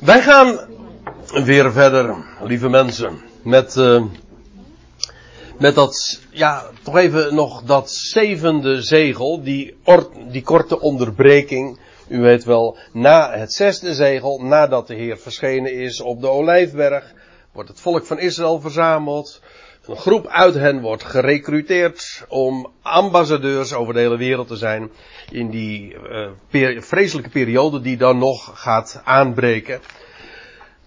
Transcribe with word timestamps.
Wij 0.00 0.22
gaan 0.22 0.58
weer 1.44 1.72
verder, 1.72 2.16
lieve 2.42 2.68
mensen, 2.68 3.22
met, 3.42 3.76
uh, 3.76 4.04
met 5.58 5.74
dat, 5.74 6.20
ja, 6.30 6.62
toch 6.82 6.96
even 6.96 7.34
nog 7.34 7.62
dat 7.62 7.90
zevende 7.90 8.82
zegel, 8.82 9.42
die, 9.42 9.76
die 10.28 10.42
korte 10.42 10.80
onderbreking. 10.80 11.78
U 12.08 12.20
weet 12.20 12.44
wel, 12.44 12.78
na 12.92 13.32
het 13.32 13.52
zesde 13.52 13.94
zegel, 13.94 14.38
nadat 14.38 14.86
de 14.86 14.94
Heer 14.94 15.18
verschenen 15.18 15.72
is 15.72 16.00
op 16.00 16.20
de 16.20 16.28
Olijfberg, 16.28 17.12
wordt 17.52 17.68
het 17.68 17.80
volk 17.80 18.06
van 18.06 18.18
Israël 18.18 18.60
verzameld. 18.60 19.40
Een 19.86 19.96
groep 19.96 20.26
uit 20.26 20.54
hen 20.54 20.80
wordt 20.80 21.04
gerecruiteerd 21.04 22.24
om 22.28 22.72
ambassadeurs 22.82 23.72
over 23.72 23.94
de 23.94 24.00
hele 24.00 24.16
wereld 24.16 24.48
te 24.48 24.56
zijn 24.56 24.90
in 25.30 25.50
die 25.50 25.96
per 26.50 26.82
vreselijke 26.82 27.30
periode 27.30 27.80
die 27.80 27.96
dan 27.96 28.18
nog 28.18 28.50
gaat 28.54 29.00
aanbreken. 29.04 29.80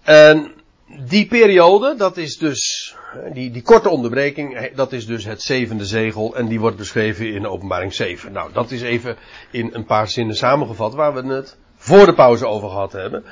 En 0.02 0.52
die 1.06 1.26
periode, 1.26 1.94
dat 1.96 2.16
is 2.16 2.36
dus, 2.36 2.94
die, 3.32 3.50
die 3.50 3.62
korte 3.62 3.88
onderbreking, 3.88 4.70
dat 4.74 4.92
is 4.92 5.06
dus 5.06 5.24
het 5.24 5.42
zevende 5.42 5.86
zegel 5.86 6.36
en 6.36 6.46
die 6.46 6.60
wordt 6.60 6.76
beschreven 6.76 7.32
in 7.32 7.46
openbaring 7.46 7.94
7. 7.94 8.32
Nou, 8.32 8.52
dat 8.52 8.70
is 8.70 8.82
even 8.82 9.16
in 9.50 9.70
een 9.72 9.84
paar 9.84 10.08
zinnen 10.08 10.36
samengevat 10.36 10.94
waar 10.94 11.14
we 11.14 11.34
het 11.34 11.56
voor 11.76 12.06
de 12.06 12.14
pauze 12.14 12.46
over 12.46 12.68
gehad 12.68 12.92
hebben. 12.92 13.24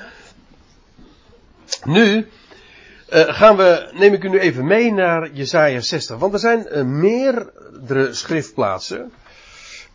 Nu, 1.85 2.29
uh, 3.12 3.34
gaan 3.34 3.56
we, 3.56 3.91
neem 3.92 4.12
ik 4.12 4.24
u 4.24 4.28
nu 4.28 4.38
even 4.38 4.66
mee 4.66 4.92
naar 4.92 5.30
Jesaja 5.33 5.80
60. 5.80 6.19
Want 6.19 6.33
er 6.33 6.38
zijn 6.38 6.66
uh, 6.73 6.83
meerdere 6.83 8.15
schriftplaatsen. 8.15 9.12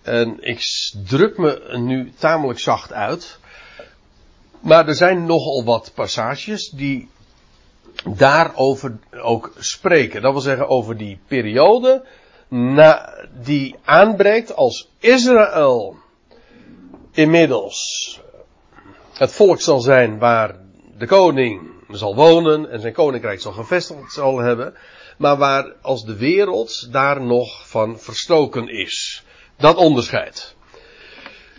En 0.02 0.38
ik 0.40 0.62
druk 1.08 1.38
me 1.38 1.78
nu 1.78 2.12
tamelijk 2.18 2.60
zacht 2.60 2.94
uit. 2.94 3.40
Maar 4.60 4.88
er 4.88 4.96
zijn 4.96 5.26
nogal 5.26 5.64
wat 5.64 5.92
passages 5.96 6.70
die 6.70 7.10
daarover 8.04 9.00
ook 9.22 9.54
spreken. 9.58 10.22
Dat 10.22 10.32
wil 10.32 10.42
zeggen 10.42 10.68
over 10.68 10.98
die 10.98 11.20
periode 11.28 12.06
na, 12.48 13.14
die 13.44 13.76
aanbreekt 13.84 14.56
als 14.56 14.90
Israël 15.00 15.96
inmiddels 17.12 18.20
het 19.18 19.32
volk 19.32 19.62
zal 19.62 19.80
zijn 19.80 20.20
waar 20.20 20.56
de 20.98 21.06
koning 21.06 21.62
zal 21.98 22.16
wonen 22.16 22.70
en 22.70 22.82
zijn 22.82 22.94
koninkrijk 22.94 23.42
zal 23.42 23.52
gevestigd 23.52 24.14
zal 24.14 24.40
hebben, 24.40 24.74
maar 25.18 25.38
waar 25.38 25.74
als 25.82 26.06
de 26.06 26.16
wereld 26.16 26.88
daar 26.92 27.22
nog 27.22 27.68
van 27.68 28.00
verstoken 28.00 28.68
is. 28.68 29.24
Dat 29.58 29.76
onderscheid. 29.76 30.56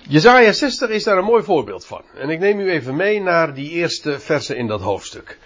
Jezaja 0.08 0.52
60 0.52 0.88
is 0.88 1.04
daar 1.04 1.18
een 1.18 1.24
mooi 1.24 1.42
voorbeeld 1.42 1.86
van. 1.86 2.02
En 2.14 2.30
ik 2.30 2.38
neem 2.38 2.60
u 2.60 2.70
even 2.70 2.96
mee 2.96 3.20
naar 3.20 3.54
die 3.54 3.70
eerste 3.70 4.20
versen 4.20 4.56
in 4.56 4.66
dat 4.66 4.80
hoofdstuk. 4.80 5.38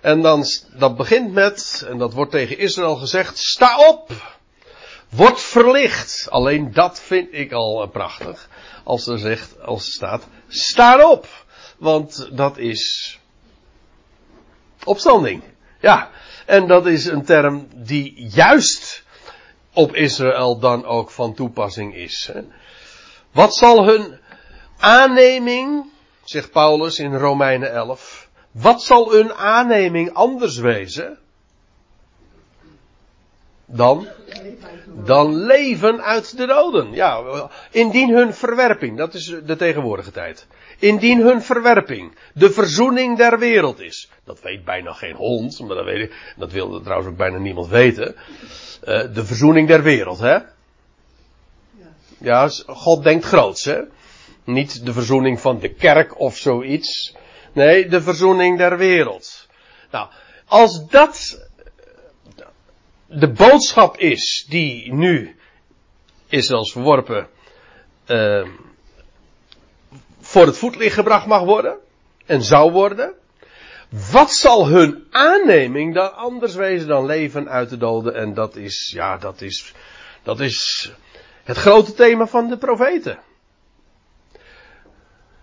En 0.00 0.22
dan, 0.22 0.44
dat 0.76 0.96
begint 0.96 1.32
met, 1.32 1.84
en 1.88 1.98
dat 1.98 2.12
wordt 2.12 2.30
tegen 2.30 2.58
Israël 2.58 2.96
gezegd, 2.96 3.38
sta 3.38 3.88
op! 3.88 4.10
Word 5.08 5.40
verlicht. 5.40 6.26
Alleen 6.30 6.72
dat 6.72 7.00
vind 7.00 7.28
ik 7.30 7.52
al 7.52 7.88
prachtig. 7.88 8.48
Als 8.84 9.06
er 9.06 9.18
zegt, 9.18 9.62
als 9.62 9.86
er 9.86 9.92
staat, 9.92 10.28
sta 10.48 11.10
op! 11.10 11.26
Want 11.78 12.28
dat 12.32 12.58
is 12.58 13.18
opstanding. 14.84 15.42
Ja. 15.80 16.10
En 16.46 16.66
dat 16.66 16.86
is 16.86 17.04
een 17.04 17.24
term 17.24 17.68
die 17.74 18.26
juist 18.28 19.02
op 19.72 19.94
Israël 19.94 20.58
dan 20.58 20.84
ook 20.84 21.10
van 21.10 21.34
toepassing 21.34 21.94
is. 21.94 22.30
Wat 23.32 23.54
zal 23.54 23.86
hun 23.86 24.18
aanneming, 24.78 25.90
zegt 26.24 26.50
Paulus 26.50 26.98
in 26.98 27.14
Romeinen 27.14 27.72
11, 27.72 28.28
wat 28.50 28.82
zal 28.82 29.12
hun 29.12 29.34
aanneming 29.34 30.12
anders 30.12 30.56
wezen 30.56 31.18
dan, 33.72 34.08
dan 35.04 35.36
leven 35.36 36.02
uit 36.02 36.36
de 36.36 36.46
doden? 36.46 36.92
Ja, 36.92 37.22
indien 37.70 38.14
hun 38.14 38.34
verwerping, 38.34 38.96
dat 38.96 39.14
is 39.14 39.34
de 39.44 39.56
tegenwoordige 39.56 40.10
tijd. 40.10 40.46
Indien 40.78 41.20
hun 41.20 41.42
verwerping 41.42 42.12
de 42.34 42.50
verzoening 42.50 43.16
der 43.16 43.38
wereld 43.38 43.80
is. 43.80 44.10
Dat 44.24 44.40
weet 44.40 44.64
bijna 44.64 44.92
geen 44.92 45.14
hond, 45.14 45.60
maar 45.60 45.76
dat, 45.76 45.84
weet 45.84 46.02
ik, 46.02 46.34
dat 46.36 46.52
wil 46.52 46.80
trouwens 46.80 47.10
ook 47.10 47.16
bijna 47.16 47.38
niemand 47.38 47.68
weten. 47.68 48.14
Uh, 48.14 49.14
de 49.14 49.24
verzoening 49.24 49.68
der 49.68 49.82
wereld, 49.82 50.18
hè? 50.18 50.38
Ja, 52.18 52.48
God 52.66 53.02
denkt 53.02 53.24
groots, 53.24 53.64
hè? 53.64 53.80
Niet 54.44 54.86
de 54.86 54.92
verzoening 54.92 55.40
van 55.40 55.58
de 55.58 55.68
kerk 55.68 56.20
of 56.20 56.36
zoiets. 56.36 57.16
Nee, 57.52 57.88
de 57.88 58.02
verzoening 58.02 58.58
der 58.58 58.76
wereld. 58.76 59.46
Nou, 59.90 60.08
als 60.46 60.86
dat 60.86 61.48
de 63.14 63.32
boodschap 63.32 63.96
is 63.96 64.46
die 64.48 64.92
nu 64.92 65.36
Israëls 66.28 66.72
verworpen 66.72 67.28
uh, 68.06 68.46
voor 70.20 70.46
het 70.46 70.58
voetlicht 70.58 70.94
gebracht 70.94 71.26
mag 71.26 71.42
worden 71.42 71.78
en 72.26 72.42
zou 72.42 72.72
worden. 72.72 73.14
Wat 74.12 74.32
zal 74.32 74.66
hun 74.68 75.06
aanneming 75.10 75.94
dan 75.94 76.14
anders 76.14 76.54
wezen 76.54 76.88
dan 76.88 77.06
leven 77.06 77.48
uit 77.48 77.70
de 77.70 77.76
doden? 77.76 78.14
En 78.14 78.34
dat 78.34 78.56
is, 78.56 78.90
ja, 78.94 79.16
dat 79.16 79.40
is, 79.40 79.74
dat 80.22 80.40
is 80.40 80.90
het 81.44 81.56
grote 81.56 81.94
thema 81.94 82.26
van 82.26 82.48
de 82.48 82.58
profeten. 82.58 83.18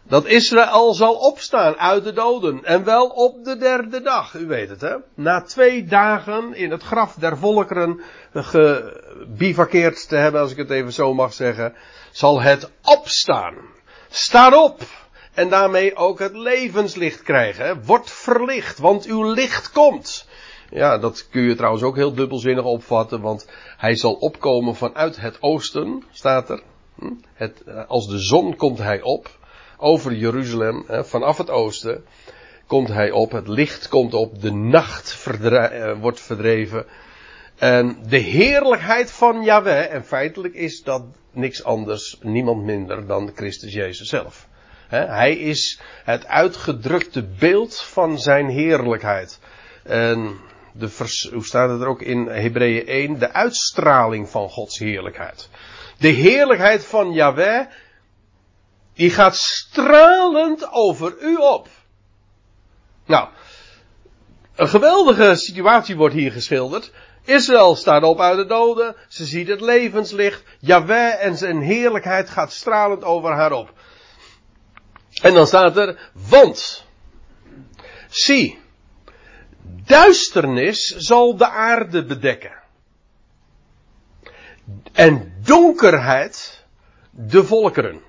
Dat 0.10 0.26
Israël 0.26 0.94
zal 0.94 1.14
opstaan 1.14 1.76
uit 1.76 2.04
de 2.04 2.14
doden. 2.14 2.64
En 2.64 2.84
wel 2.84 3.08
op 3.08 3.44
de 3.44 3.58
derde 3.58 4.02
dag. 4.02 4.34
U 4.34 4.48
weet 4.48 4.70
het 4.70 4.82
hè. 4.82 4.96
Na 5.16 5.42
twee 5.42 5.84
dagen 5.84 6.54
in 6.54 6.72
het 6.72 6.84
graf 6.84 7.14
der 7.14 7.38
volkeren 7.38 8.02
gebivakkeerd 8.34 10.08
te 10.08 10.16
hebben, 10.16 10.42
als 10.42 10.52
ik 10.52 10.58
het 10.58 10.70
even 10.70 10.94
zo 10.94 11.14
mag 11.14 11.34
zeggen. 11.34 11.74
Zal 12.12 12.42
het 12.42 12.72
opstaan. 12.84 13.56
Sta 14.10 14.64
op. 14.64 14.82
En 15.34 15.50
daarmee 15.50 15.96
ook 15.96 16.20
het 16.20 16.36
levenslicht 16.36 17.22
krijgen. 17.22 17.66
Hè. 17.66 17.84
Wordt 17.84 18.12
verlicht, 18.12 18.78
want 18.78 19.06
uw 19.06 19.32
licht 19.32 19.72
komt. 19.72 20.28
Ja, 20.70 20.98
dat 20.98 21.30
kun 21.30 21.42
je 21.42 21.56
trouwens 21.56 21.84
ook 21.84 21.96
heel 21.96 22.14
dubbelzinnig 22.14 22.66
opvatten, 22.66 23.22
want 23.22 23.48
hij 23.78 23.96
zal 23.96 24.14
opkomen 24.14 24.76
vanuit 24.76 25.22
het 25.22 25.38
oosten, 25.42 26.04
staat 26.12 26.50
er. 26.50 26.62
Hm? 26.96 27.14
Het, 27.34 27.64
eh, 27.64 27.88
als 27.88 28.08
de 28.08 28.20
zon 28.20 28.56
komt 28.56 28.78
hij 28.78 29.02
op, 29.02 29.30
over 29.80 30.14
Jeruzalem, 30.14 30.86
vanaf 30.88 31.38
het 31.38 31.50
oosten, 31.50 32.04
komt 32.68 32.88
hij 32.88 33.12
op, 33.12 33.32
het 33.32 33.48
licht 33.48 33.88
komt 33.88 34.14
op, 34.14 34.42
de 34.42 34.52
nacht 34.52 35.28
eh, 35.42 36.00
wordt 36.00 36.20
verdreven. 36.20 36.86
En 37.56 37.98
de 38.08 38.18
heerlijkheid 38.18 39.12
van 39.12 39.44
Yahweh, 39.44 39.94
en 39.94 40.06
feitelijk 40.06 40.54
is 40.54 40.84
dat 40.84 41.04
niks 41.32 41.64
anders, 41.64 42.18
niemand 42.22 42.64
minder 42.64 43.08
dan 43.08 43.32
Christus 43.36 43.74
Jezus 43.74 44.10
zelf. 44.10 44.48
hij 44.90 45.36
is 45.38 45.82
het 46.04 46.28
uitgedrukte 46.28 47.28
beeld 47.40 47.82
van 47.82 48.20
zijn 48.20 48.50
heerlijkheid. 48.50 49.40
En 49.84 50.40
de 50.74 50.90
hoe 51.32 51.46
staat 51.46 51.70
het 51.70 51.82
er 51.82 51.88
ook 51.88 52.02
in 52.02 52.28
Hebreeën 52.28 52.88
1? 52.88 53.20
De 53.20 53.34
uitstraling 53.34 54.30
van 54.30 54.50
Gods 54.50 54.80
heerlijkheid. 54.80 55.50
De 55.98 56.08
heerlijkheid 56.08 56.86
van 56.86 57.12
Yahweh, 57.12 57.66
die 59.00 59.10
gaat 59.10 59.36
stralend 59.36 60.72
over 60.72 61.16
u 61.22 61.36
op. 61.36 61.68
Nou, 63.06 63.28
een 64.56 64.68
geweldige 64.68 65.36
situatie 65.36 65.96
wordt 65.96 66.16
hier 66.16 66.32
geschilderd. 66.32 66.92
Israël 67.24 67.76
staat 67.76 68.04
op 68.04 68.20
uit 68.20 68.38
de 68.38 68.46
doden, 68.46 68.96
ze 69.08 69.26
ziet 69.26 69.48
het 69.48 69.62
levenslicht, 69.62 70.44
Yahweh 70.60 71.24
en 71.24 71.38
zijn 71.38 71.62
heerlijkheid 71.62 72.30
gaat 72.30 72.52
stralend 72.52 73.04
over 73.04 73.32
haar 73.32 73.52
op. 73.52 73.74
En 75.22 75.34
dan 75.34 75.48
staat 75.48 75.78
er, 75.78 76.12
want, 76.30 76.86
zie, 78.10 78.60
Duisternis 79.86 80.86
zal 80.86 81.38
de 81.38 81.50
aarde 81.50 82.06
bedekken. 82.06 82.54
En 84.92 85.34
donkerheid 85.44 86.66
de 87.12 87.44
volkeren. 87.44 88.08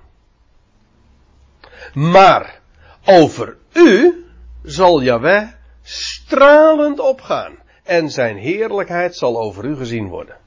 Maar 1.93 2.59
over 3.05 3.57
u 3.73 4.25
zal 4.63 5.01
Yahweh 5.01 5.47
stralend 5.81 6.99
opgaan. 6.99 7.59
En 7.83 8.09
zijn 8.09 8.37
heerlijkheid 8.37 9.15
zal 9.15 9.41
over 9.41 9.65
u 9.65 9.75
gezien 9.75 10.07
worden. 10.07 10.37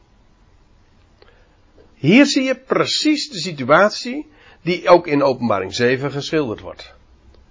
Hier 1.94 2.26
zie 2.26 2.42
je 2.42 2.54
precies 2.54 3.31
de 3.31 3.38
situatie 3.38 4.31
die 4.62 4.88
ook 4.88 5.06
in 5.06 5.22
openbaring 5.22 5.75
7 5.75 6.10
geschilderd 6.10 6.60
wordt. 6.60 6.94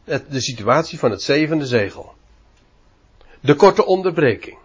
De 0.06 0.42
situatie 0.42 1.00
van 1.00 1.12
het 1.12 1.22
zevende 1.22 1.66
zegel. 1.66 2.14
De 3.40 3.56
korte 3.56 3.86
onderbreking. 3.86 4.58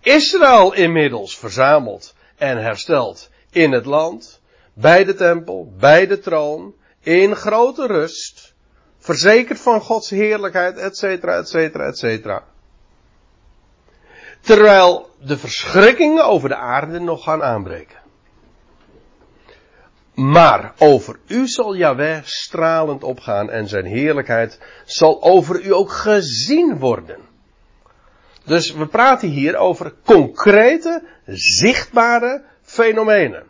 Israël 0.00 0.74
inmiddels 0.74 1.38
verzameld 1.38 2.14
en 2.36 2.62
hersteld 2.62 3.30
in 3.50 3.72
het 3.72 3.84
land, 3.84 4.40
bij 4.72 5.04
de 5.04 5.14
tempel, 5.14 5.72
bij 5.78 6.06
de 6.06 6.18
troon, 6.18 6.74
in 7.00 7.36
grote 7.36 7.86
rust, 7.86 8.56
Verzekerd 8.98 9.60
van 9.60 9.80
Gods 9.80 10.10
heerlijkheid, 10.10 10.76
et 10.76 10.96
cetera, 10.96 11.36
et 11.36 11.48
cetera, 11.48 11.86
et 11.86 11.98
cetera. 11.98 12.44
Terwijl 14.40 15.10
de 15.20 15.38
verschrikkingen 15.38 16.24
over 16.24 16.48
de 16.48 16.56
aarde 16.56 16.98
nog 17.00 17.22
gaan 17.22 17.42
aanbreken. 17.42 17.96
Maar 20.14 20.72
over 20.78 21.18
u 21.26 21.46
zal 21.46 21.74
Yahweh 21.74 22.22
stralend 22.24 23.04
opgaan 23.04 23.50
en 23.50 23.68
zijn 23.68 23.84
heerlijkheid 23.84 24.60
zal 24.84 25.22
over 25.22 25.60
u 25.64 25.72
ook 25.72 25.92
gezien 25.92 26.78
worden. 26.78 27.20
Dus 28.44 28.72
we 28.72 28.86
praten 28.86 29.28
hier 29.28 29.56
over 29.56 29.94
concrete, 30.04 31.02
zichtbare 31.26 32.44
fenomenen. 32.62 33.46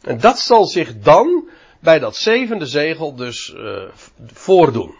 En 0.00 0.20
dat 0.20 0.38
zal 0.38 0.64
zich 0.64 0.98
dan 0.98 1.48
bij 1.86 1.98
dat 1.98 2.16
zevende 2.16 2.66
zegel 2.66 3.14
dus 3.14 3.54
uh, 3.56 3.82
voordoen. 4.26 4.94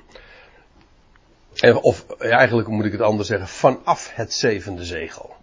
En, 1.55 1.77
of 1.77 2.07
eigenlijk 2.19 2.69
moet 2.69 2.85
ik 2.85 2.93
het 2.93 3.01
anders 3.01 3.29
zeggen, 3.29 3.49
vanaf 3.49 4.11
het 4.15 4.33
zevende 4.33 4.85
zegel. 4.85 5.35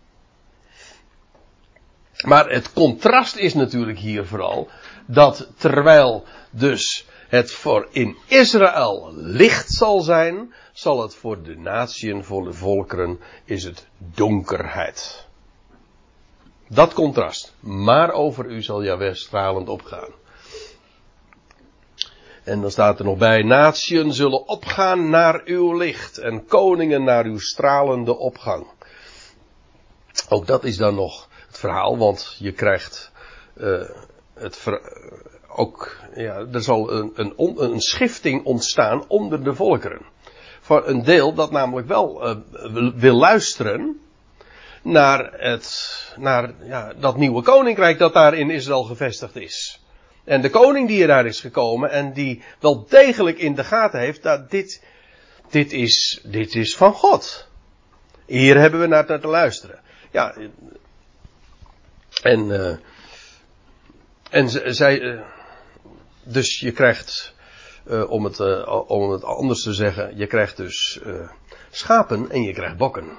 Maar 2.26 2.50
het 2.50 2.74
contrast 2.74 3.36
is 3.36 3.54
natuurlijk 3.54 4.00
hier 4.00 4.26
vooral 4.26 4.70
dat 5.06 5.50
terwijl 5.58 6.24
dus 6.52 7.06
het 7.28 7.52
voor 7.52 7.88
in 7.92 8.18
Israël 8.28 9.12
licht 9.16 9.72
zal 9.72 10.02
zijn, 10.02 10.54
zal 10.74 11.02
het 11.02 11.16
voor 11.16 11.44
de 11.44 11.58
natieën, 11.58 12.24
voor 12.24 12.44
de 12.44 12.54
volkeren, 12.54 13.20
is 13.46 13.64
het 13.64 13.88
donkerheid. 13.98 15.28
Dat 16.68 16.94
contrast. 16.94 17.54
Maar 17.60 18.12
over 18.12 18.46
u 18.46 18.62
zal 18.62 18.84
Jaweh 18.84 19.14
stralend 19.14 19.70
opgaan. 19.70 20.22
En 22.44 22.62
dan 22.62 22.72
staat 22.72 23.00
er 23.00 23.06
nog 23.06 23.18
bij, 23.18 23.44
natieën 23.44 24.14
zullen 24.14 24.48
opgaan 24.48 25.10
naar 25.10 25.42
uw 25.46 25.78
licht 25.78 26.18
en 26.18 26.46
koningen 26.46 27.04
naar 27.04 27.26
uw 27.26 27.40
stralende 27.40 28.18
opgang. 28.18 28.68
Ook 30.30 30.48
dat 30.48 30.64
is 30.64 30.78
dan 30.78 30.96
nog 30.96 31.28
het 31.48 31.60
verhaal, 31.60 31.98
want 31.98 32.36
je 32.40 32.52
krijgt 32.52 33.12
uh, 33.58 33.90
het 34.34 34.58
ver, 34.58 34.82
ook, 35.48 35.98
ja, 36.16 36.46
er 36.52 36.62
zal 36.62 36.92
een, 36.92 37.12
een, 37.16 37.34
een 37.64 37.82
schifting 37.82 38.46
ontstaan 38.46 39.04
onder 39.08 39.44
de 39.44 39.54
volkeren. 39.54 40.02
Voor 40.62 40.88
een 40.88 41.04
deel 41.04 41.34
dat 41.34 41.52
namelijk 41.52 41.88
wel 41.88 42.28
uh, 42.28 42.94
wil 42.96 43.16
luisteren 43.16 44.02
naar 44.82 45.34
het, 45.34 45.98
naar 46.18 46.54
ja, 46.64 46.94
dat 46.94 47.18
nieuwe 47.18 47.42
koninkrijk 47.42 47.98
dat 47.98 48.14
daar 48.14 48.34
in 48.34 48.50
Israël 48.50 48.84
gevestigd 48.84 49.36
is. 49.36 49.83
En 50.24 50.42
de 50.42 50.50
koning 50.50 50.88
die 50.88 51.02
er 51.02 51.08
daar 51.08 51.26
is 51.26 51.40
gekomen 51.40 51.92
en 51.92 52.14
die 52.14 52.44
wel 52.60 52.86
degelijk 52.88 53.38
in 53.38 53.56
de 53.56 53.64
gaten 53.64 54.00
heeft 54.00 54.24
dat 54.24 54.52
dit, 54.52 54.84
dit 55.50 55.74
is, 55.74 56.20
dit 56.24 56.56
is 56.56 56.76
van 56.76 56.94
God. 56.94 57.48
Hier 58.26 58.60
hebben 58.60 58.80
we 58.80 58.88
naar 58.88 59.06
te 59.06 59.28
luisteren. 59.28 59.80
Ja, 60.12 60.36
en, 62.22 62.50
uh, 62.50 62.76
en 64.30 64.76
zij, 64.76 65.00
uh, 65.00 65.22
dus 66.24 66.60
je 66.60 66.72
krijgt, 66.72 67.34
uh, 67.88 68.10
om, 68.10 68.24
het, 68.24 68.40
om 68.88 69.12
het 69.12 69.24
anders 69.24 69.64
te 69.64 69.74
zeggen, 69.74 70.18
je 70.18 70.28
krijgt 70.28 70.58
dus 70.58 71.00
schapen 71.72 72.30
en 72.30 72.42
je 72.42 72.54
krijgt 72.54 72.78
bokken. 72.78 73.18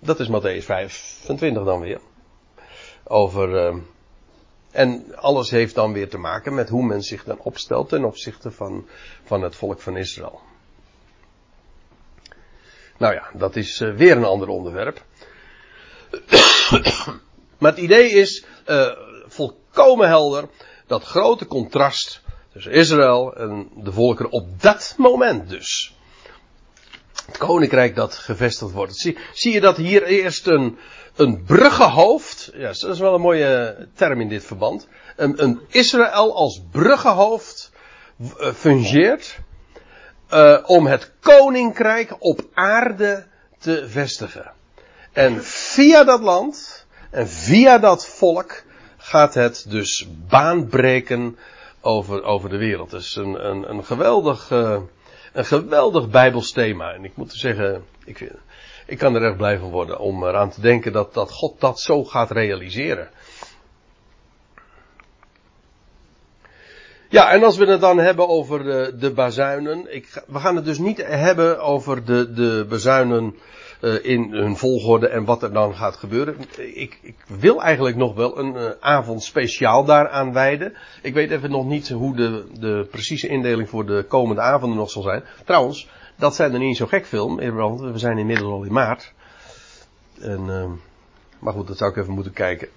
Dat 0.00 0.20
is 0.20 0.28
Matthäus 0.28 0.64
25 0.64 1.64
dan 1.64 1.80
weer. 1.80 2.00
Over, 3.04 3.80
en 4.70 5.16
alles 5.16 5.50
heeft 5.50 5.74
dan 5.74 5.92
weer 5.92 6.08
te 6.08 6.18
maken 6.18 6.54
met 6.54 6.68
hoe 6.68 6.86
men 6.86 7.02
zich 7.02 7.24
dan 7.24 7.38
opstelt 7.38 7.88
ten 7.88 8.04
opzichte 8.04 8.50
van, 8.50 8.88
van 9.24 9.42
het 9.42 9.56
volk 9.56 9.80
van 9.80 9.96
Israël. 9.96 10.40
Nou 12.98 13.14
ja, 13.14 13.30
dat 13.32 13.56
is 13.56 13.78
weer 13.78 14.16
een 14.16 14.24
ander 14.24 14.48
onderwerp. 14.48 15.04
maar 17.58 17.70
het 17.70 17.80
idee 17.80 18.10
is 18.10 18.44
uh, 18.66 18.88
volkomen 19.26 20.08
helder. 20.08 20.48
Dat 20.86 21.04
grote 21.04 21.46
contrast 21.46 22.22
tussen 22.52 22.72
Israël 22.72 23.36
en 23.36 23.70
de 23.76 23.92
volkeren 23.92 24.32
op 24.32 24.62
dat 24.62 24.94
moment 24.96 25.48
dus. 25.48 25.97
Het 27.28 27.38
koninkrijk 27.38 27.94
dat 27.94 28.14
gevestigd 28.14 28.72
wordt. 28.72 28.96
Zie, 28.96 29.18
zie 29.32 29.52
je 29.52 29.60
dat 29.60 29.76
hier 29.76 30.02
eerst 30.02 30.46
een, 30.46 30.78
een 31.16 31.42
bruggenhoofd. 31.44 32.50
Ja, 32.54 32.66
dat 32.66 32.84
is 32.84 32.98
wel 32.98 33.14
een 33.14 33.20
mooie 33.20 33.88
term 33.94 34.20
in 34.20 34.28
dit 34.28 34.44
verband. 34.44 34.88
Een, 35.16 35.42
een 35.42 35.60
Israël 35.68 36.34
als 36.34 36.62
bruggenhoofd 36.70 37.72
uh, 38.20 38.52
fungeert. 38.52 39.38
Uh, 40.30 40.58
om 40.66 40.86
het 40.86 41.12
koninkrijk 41.20 42.16
op 42.18 42.40
aarde 42.54 43.26
te 43.58 43.88
vestigen. 43.88 44.52
En 45.12 45.44
via 45.44 46.04
dat 46.04 46.20
land 46.20 46.86
en 47.10 47.28
via 47.28 47.78
dat 47.78 48.06
volk 48.06 48.62
gaat 48.96 49.34
het 49.34 49.66
dus 49.68 50.08
baanbreken 50.28 51.38
over, 51.80 52.22
over 52.22 52.48
de 52.48 52.56
wereld. 52.56 52.90
Het 52.90 53.02
is 53.02 53.16
een, 53.16 53.46
een, 53.46 53.70
een 53.70 53.84
geweldig, 53.84 54.50
uh, 54.50 54.78
een 55.32 55.44
geweldig 55.44 56.08
bijbels 56.08 56.52
thema. 56.52 56.92
En 56.92 57.04
ik 57.04 57.16
moet 57.16 57.32
zeggen, 57.32 57.84
ik, 58.04 58.32
ik 58.86 58.98
kan 58.98 59.14
er 59.14 59.24
echt 59.24 59.36
blij 59.36 59.58
van 59.58 59.70
worden 59.70 59.98
om 59.98 60.24
eraan 60.24 60.50
te 60.50 60.60
denken 60.60 60.92
dat, 60.92 61.14
dat 61.14 61.30
God 61.30 61.60
dat 61.60 61.80
zo 61.80 62.04
gaat 62.04 62.30
realiseren. 62.30 63.08
Ja, 67.10 67.30
en 67.30 67.44
als 67.44 67.56
we 67.56 67.66
het 67.66 67.80
dan 67.80 67.98
hebben 67.98 68.28
over 68.28 68.64
de, 68.64 68.94
de 68.98 69.10
bazuinen. 69.10 69.94
Ik, 69.94 70.22
we 70.26 70.38
gaan 70.38 70.56
het 70.56 70.64
dus 70.64 70.78
niet 70.78 71.06
hebben 71.06 71.60
over 71.60 72.04
de, 72.04 72.32
de 72.32 72.66
bazuinen 72.68 73.34
uh, 73.80 74.04
in 74.04 74.32
hun 74.32 74.56
volgorde 74.56 75.08
en 75.08 75.24
wat 75.24 75.42
er 75.42 75.52
dan 75.52 75.74
gaat 75.74 75.96
gebeuren. 75.96 76.36
Ik, 76.56 76.98
ik 77.02 77.16
wil 77.26 77.62
eigenlijk 77.62 77.96
nog 77.96 78.14
wel 78.14 78.38
een 78.38 78.54
uh, 78.54 78.70
avond 78.80 79.22
speciaal 79.22 79.84
daaraan 79.84 80.32
wijden. 80.32 80.74
Ik 81.02 81.14
weet 81.14 81.30
even 81.30 81.50
nog 81.50 81.66
niet 81.66 81.88
hoe 81.88 82.16
de, 82.16 82.46
de 82.60 82.86
precieze 82.90 83.28
indeling 83.28 83.68
voor 83.68 83.86
de 83.86 84.04
komende 84.08 84.40
avonden 84.40 84.78
nog 84.78 84.90
zal 84.90 85.02
zijn. 85.02 85.24
Trouwens, 85.44 85.88
dat 86.16 86.34
zijn 86.34 86.52
er 86.52 86.58
niet 86.58 86.76
zo 86.76 86.86
gek 86.86 87.06
veel, 87.06 87.52
want 87.52 87.80
we 87.80 87.98
zijn 87.98 88.18
inmiddels 88.18 88.52
al 88.52 88.64
in 88.64 88.72
maart. 88.72 89.12
En, 90.20 90.40
uh, 90.46 90.70
maar 91.38 91.52
goed, 91.52 91.66
dat 91.66 91.78
zou 91.78 91.90
ik 91.90 91.96
even 91.96 92.12
moeten 92.12 92.32
kijken. 92.32 92.68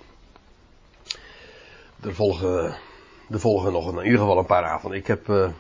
Er 2.04 2.15
volgen, 2.15 2.75
er 3.30 3.39
volgen 3.39 3.71
nog 3.71 3.92
in 3.92 4.04
ieder 4.04 4.19
geval 4.19 4.38
een 4.38 4.45
paar 4.45 4.65
avonden. 4.65 5.00
Ik 5.00 5.07
heb 5.07 5.51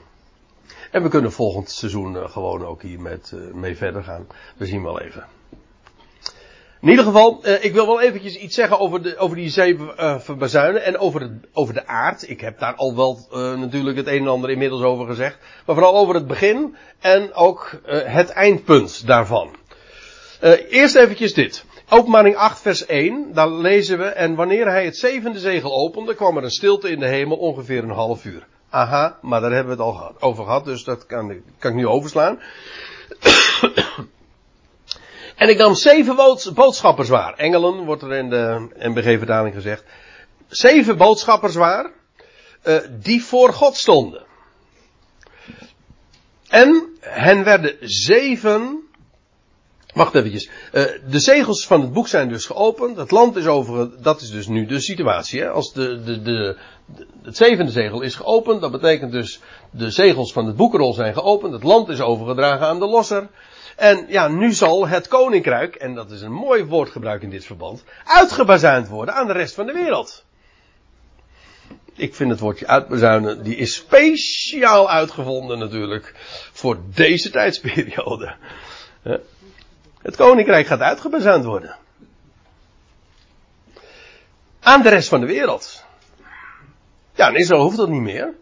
en 0.91 1.03
we 1.03 1.09
kunnen 1.09 1.31
volgend 1.31 1.71
seizoen 1.71 2.13
uh, 2.13 2.29
gewoon 2.29 2.65
ook 2.65 2.81
hier 2.81 2.99
met, 2.99 3.31
uh, 3.35 3.53
mee 3.53 3.75
verder 3.75 4.03
gaan. 4.03 4.27
We 4.57 4.65
zien 4.65 4.83
wel 4.83 5.01
even. 5.01 5.25
In 6.81 6.89
ieder 6.89 7.05
geval, 7.05 7.39
uh, 7.45 7.63
ik 7.63 7.73
wil 7.73 7.85
wel 7.85 8.01
eventjes 8.01 8.37
iets 8.37 8.55
zeggen 8.55 8.79
over, 8.79 9.03
de, 9.03 9.17
over 9.17 9.35
die 9.35 9.49
zeven 9.49 9.97
en 10.83 10.97
over, 10.97 11.21
het, 11.21 11.31
over 11.53 11.73
de 11.73 11.87
aard. 11.87 12.29
Ik 12.29 12.41
heb 12.41 12.59
daar 12.59 12.75
al 12.75 12.95
wel 12.95 13.27
natuurlijk 13.57 13.97
het 13.97 14.07
een 14.07 14.21
en 14.21 14.27
ander 14.27 14.49
inmiddels 14.49 14.81
over 14.81 15.05
gezegd. 15.05 15.37
Maar 15.65 15.75
vooral 15.75 15.95
over 15.97 16.15
het 16.15 16.27
begin 16.27 16.75
en 16.99 17.33
ook 17.33 17.81
het 17.85 18.29
eindpunt 18.29 19.07
daarvan. 19.07 19.49
eerst 20.69 20.95
eventjes 20.95 21.33
dit. 21.33 21.65
Openbaring 21.89 22.35
8 22.35 22.61
vers 22.61 22.85
1, 22.85 23.33
daar 23.33 23.51
lezen 23.51 23.97
we, 23.97 24.05
en 24.05 24.35
wanneer 24.35 24.65
hij 24.65 24.85
het 24.85 24.97
zevende 24.97 25.39
zegel 25.39 25.73
opende, 25.73 26.15
kwam 26.15 26.37
er 26.37 26.43
een 26.43 26.51
stilte 26.51 26.89
in 26.89 26.99
de 26.99 27.07
hemel 27.07 27.37
ongeveer 27.37 27.83
een 27.83 27.89
half 27.89 28.25
uur. 28.25 28.47
Aha, 28.73 29.17
maar 29.21 29.41
daar 29.41 29.51
hebben 29.51 29.77
we 29.77 29.83
het 29.83 29.93
al 29.93 30.15
over 30.19 30.43
gehad, 30.43 30.65
dus 30.65 30.83
dat 30.83 31.05
kan, 31.05 31.41
kan 31.59 31.71
ik 31.71 31.77
nu 31.77 31.87
overslaan. 31.87 32.41
en 35.35 35.49
ik 35.49 35.57
nam 35.57 35.75
zeven 35.75 36.15
boodschappers 36.53 37.09
waar. 37.09 37.33
Engelen 37.33 37.85
wordt 37.85 38.01
er 38.01 38.13
in 38.13 38.29
de 38.29 38.67
NBG-vertaling 38.77 39.55
gezegd. 39.55 39.83
Zeven 40.47 40.97
boodschappers 40.97 41.55
waar, 41.55 41.91
uh, 42.63 42.77
die 42.89 43.23
voor 43.23 43.53
God 43.53 43.75
stonden. 43.75 44.25
En 46.47 46.97
hen 46.99 47.43
werden 47.43 47.77
zeven 47.79 48.89
Wacht 49.93 50.15
eventjes. 50.15 50.49
Uh, 50.73 50.83
de 51.09 51.19
zegels 51.19 51.67
van 51.67 51.81
het 51.81 51.93
boek 51.93 52.07
zijn 52.07 52.29
dus 52.29 52.45
geopend. 52.45 52.97
Het 52.97 53.11
land 53.11 53.35
is 53.35 53.45
over. 53.45 54.01
Dat 54.01 54.21
is 54.21 54.31
dus 54.31 54.47
nu 54.47 54.65
de 54.65 54.79
situatie. 54.79 55.41
Hè? 55.41 55.49
Als 55.49 55.73
de, 55.73 56.03
de, 56.03 56.21
de, 56.21 56.57
het 57.23 57.37
zevende 57.37 57.71
zegel 57.71 58.01
is 58.01 58.15
geopend. 58.15 58.61
Dat 58.61 58.71
betekent 58.71 59.11
dus. 59.11 59.39
De 59.71 59.91
zegels 59.91 60.33
van 60.33 60.45
het 60.45 60.55
boekrol 60.55 60.93
zijn 60.93 61.13
geopend. 61.13 61.53
Het 61.53 61.63
land 61.63 61.89
is 61.89 62.01
overgedragen 62.01 62.67
aan 62.67 62.79
de 62.79 62.87
losser. 62.87 63.29
En 63.75 64.05
ja, 64.07 64.27
nu 64.27 64.53
zal 64.53 64.87
het 64.87 65.07
koninkrijk. 65.07 65.75
En 65.75 65.93
dat 65.93 66.11
is 66.11 66.21
een 66.21 66.33
mooi 66.33 66.65
woordgebruik 66.65 67.21
in 67.21 67.29
dit 67.29 67.45
verband. 67.45 67.83
Uitgebazuind 68.05 68.87
worden 68.87 69.15
aan 69.15 69.27
de 69.27 69.33
rest 69.33 69.55
van 69.55 69.65
de 69.65 69.73
wereld. 69.73 70.25
Ik 71.95 72.15
vind 72.15 72.29
het 72.29 72.39
woordje 72.39 72.67
uitbezuinen. 72.67 73.43
Die 73.43 73.55
is 73.55 73.75
speciaal 73.75 74.89
uitgevonden 74.89 75.59
natuurlijk. 75.59 76.13
Voor 76.51 76.79
deze 76.93 77.29
tijdsperiode. 77.29 78.35
Het 80.01 80.15
koninkrijk 80.15 80.67
gaat 80.67 80.79
uitgebazuind 80.79 81.45
worden. 81.45 81.75
Aan 84.59 84.81
de 84.81 84.89
rest 84.89 85.09
van 85.09 85.19
de 85.19 85.25
wereld. 85.25 85.85
Ja, 87.13 87.27
in 87.27 87.35
Israël 87.35 87.61
hoeft 87.61 87.77
dat 87.77 87.89
niet 87.89 88.01
meer. 88.01 88.33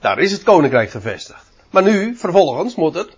Daar 0.00 0.18
is 0.18 0.32
het 0.32 0.42
koninkrijk 0.42 0.90
gevestigd. 0.90 1.50
Maar 1.70 1.82
nu, 1.82 2.16
vervolgens, 2.16 2.74
moet 2.74 2.94
het 2.94 3.16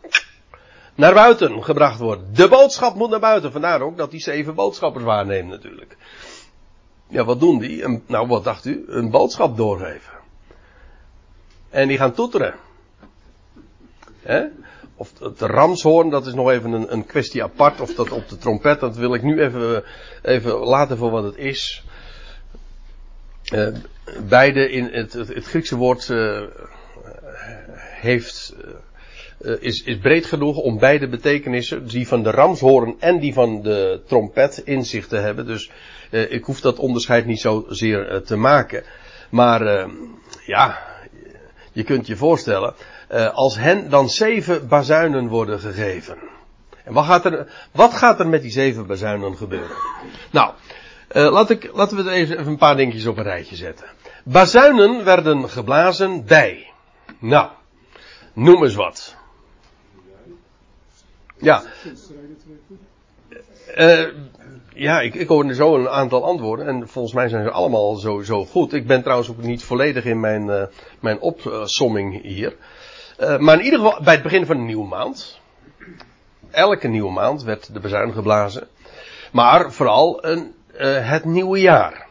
naar 0.95 1.15
buiten 1.15 1.65
gebracht 1.65 1.99
worden. 1.99 2.35
De 2.35 2.49
boodschap 2.49 2.95
moet 2.95 3.11
naar 3.11 3.21
buiten. 3.21 3.53
Vandaar 3.53 3.81
ook 3.81 3.97
dat 3.97 4.11
die 4.11 4.21
zeven 4.21 4.55
boodschappers 4.55 5.05
waarnemen 5.05 5.51
natuurlijk. 5.51 5.97
Ja, 7.09 7.25
wat 7.25 7.41
doen 7.41 7.59
die? 7.59 8.03
Nou, 8.07 8.27
wat 8.27 8.45
dacht 8.45 8.65
u? 8.65 8.85
Een 8.89 9.11
boodschap 9.11 9.57
doorgeven. 9.57 10.13
En 11.71 11.89
die 11.89 11.99
gaan 11.99 12.13
toeteren. 12.13 12.55
Hè? 14.23 14.45
Of 14.97 15.13
het 15.19 15.41
ramshoorn, 15.41 16.11
dat 16.11 16.27
is 16.27 16.35
nog 16.35 16.51
even 16.51 16.73
een, 16.73 16.93
een, 16.93 17.07
kwestie 17.07 17.43
apart. 17.43 17.81
Of 17.81 17.95
dat 17.95 18.11
op 18.11 18.29
de 18.29 18.37
trompet, 18.37 18.81
dat 18.81 18.97
wil 18.97 19.15
ik 19.15 19.23
nu 19.23 19.43
even, 19.43 19.85
even 20.23 20.53
laten 20.53 20.97
voor 20.97 21.11
wat 21.11 21.25
het 21.25 21.37
is. 21.37 21.85
Uh, 23.53 23.69
beide 24.29 24.71
in 24.71 24.89
het, 24.93 25.13
het, 25.13 25.45
Griekse 25.45 25.77
woord 25.77 26.09
uh, 26.09 26.43
heeft, 28.01 28.55
uh, 29.41 29.53
is, 29.61 29.83
is 29.83 29.99
breed 29.99 30.27
genoeg 30.27 30.57
om 30.57 30.79
beide 30.79 31.09
betekenissen, 31.09 31.87
die 31.87 32.09
van 32.09 32.23
de 32.23 32.31
ramshoorn 32.31 32.97
en 32.99 33.19
die 33.19 33.33
van 33.33 33.63
de 33.63 34.03
trompet, 34.07 34.59
in 34.65 34.85
zich 34.85 35.07
te 35.07 35.17
hebben. 35.17 35.47
Dus 35.47 35.71
ik 36.11 36.45
hoef 36.45 36.61
dat 36.61 36.79
onderscheid 36.79 37.27
niet 37.27 37.41
zozeer 37.41 38.23
te 38.25 38.37
maken. 38.37 38.85
Maar 39.31 39.89
ja, 40.47 40.79
je 41.73 41.83
kunt 41.83 42.07
je 42.07 42.17
voorstellen, 42.17 42.75
als 43.33 43.59
hen 43.59 43.91
dan 43.91 44.09
zeven 44.09 44.69
bazuinen 44.69 45.29
worden 45.29 45.61
gegeven. 45.61 46.19
En 46.85 46.93
wat 46.93 47.05
gaat 47.05 47.25
er, 47.25 47.47
wat 47.73 47.95
gaat 47.95 48.21
er 48.21 48.29
met 48.29 48.43
die 48.43 48.51
zeven 48.51 48.87
bazuinen 48.87 49.37
gebeuren? 49.37 49.77
Nou, 50.31 50.53
uh, 51.13 51.33
laat 51.33 51.51
ik, 51.51 51.71
laten 51.73 51.97
we 51.97 52.11
even, 52.11 52.39
even 52.39 52.53
een 52.53 52.59
paar 52.59 52.77
dingetjes 52.77 53.07
op 53.07 53.17
een 53.17 53.23
rijtje 53.23 53.57
zetten. 53.57 53.87
Bazuinen 54.25 55.05
werden 55.05 55.51
geblazen 55.51 56.25
bij. 56.25 56.73
Nou, 57.19 57.51
noem 58.33 58.65
eens 58.65 58.75
wat. 58.75 59.17
Ja. 61.37 61.63
Uh, 63.77 64.09
ja, 64.75 65.01
ik, 65.01 65.15
ik 65.15 65.29
hoor 65.29 65.55
zo 65.55 65.75
een 65.75 65.89
aantal 65.89 66.25
antwoorden 66.25 66.67
en 66.67 66.89
volgens 66.89 67.15
mij 67.15 67.29
zijn 67.29 67.45
ze 67.45 67.51
allemaal 67.51 67.95
zo, 67.95 68.23
zo 68.23 68.45
goed. 68.45 68.73
Ik 68.73 68.87
ben 68.87 69.03
trouwens 69.03 69.31
ook 69.31 69.43
niet 69.43 69.63
volledig 69.63 70.05
in 70.05 70.21
mijn, 70.21 70.69
mijn 71.01 71.21
opsomming 71.21 72.23
hier. 72.23 72.57
Uh, 73.21 73.39
maar 73.39 73.59
in 73.59 73.65
ieder 73.65 73.79
geval 73.81 74.03
bij 74.03 74.15
het 74.15 74.23
begin 74.23 74.47
van 74.47 74.57
een 74.57 74.67
nieuwe 74.67 74.87
maand. 74.87 75.41
Elke 76.51 76.89
nieuwe 76.89 77.13
maand 77.13 77.43
werd 77.43 77.75
de 77.75 77.81
bazuin 77.81 78.13
geblazen. 78.13 78.69
Maar 79.33 79.73
vooral 79.73 80.25
een 80.25 80.55
uh, 80.81 81.11
het 81.11 81.25
nieuwe 81.25 81.61
jaar. 81.61 82.07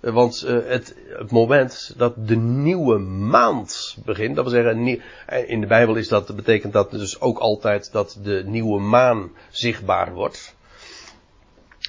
Uh, 0.00 0.12
want 0.12 0.40
het, 0.40 0.94
het, 1.18 1.30
moment 1.30 1.94
dat 1.96 2.28
de 2.28 2.36
nieuwe 2.36 2.98
maand 2.98 3.96
begint, 4.04 4.36
dat 4.36 4.44
wil 4.44 4.54
zeggen, 4.54 5.00
in 5.46 5.60
de 5.60 5.66
Bijbel 5.66 5.96
is 5.96 6.08
dat, 6.08 6.36
betekent 6.36 6.72
dat 6.72 6.90
dus 6.90 7.20
ook 7.20 7.38
altijd 7.38 7.92
dat 7.92 8.18
de 8.22 8.42
nieuwe 8.46 8.80
maan 8.80 9.30
zichtbaar 9.50 10.12
wordt. 10.12 10.54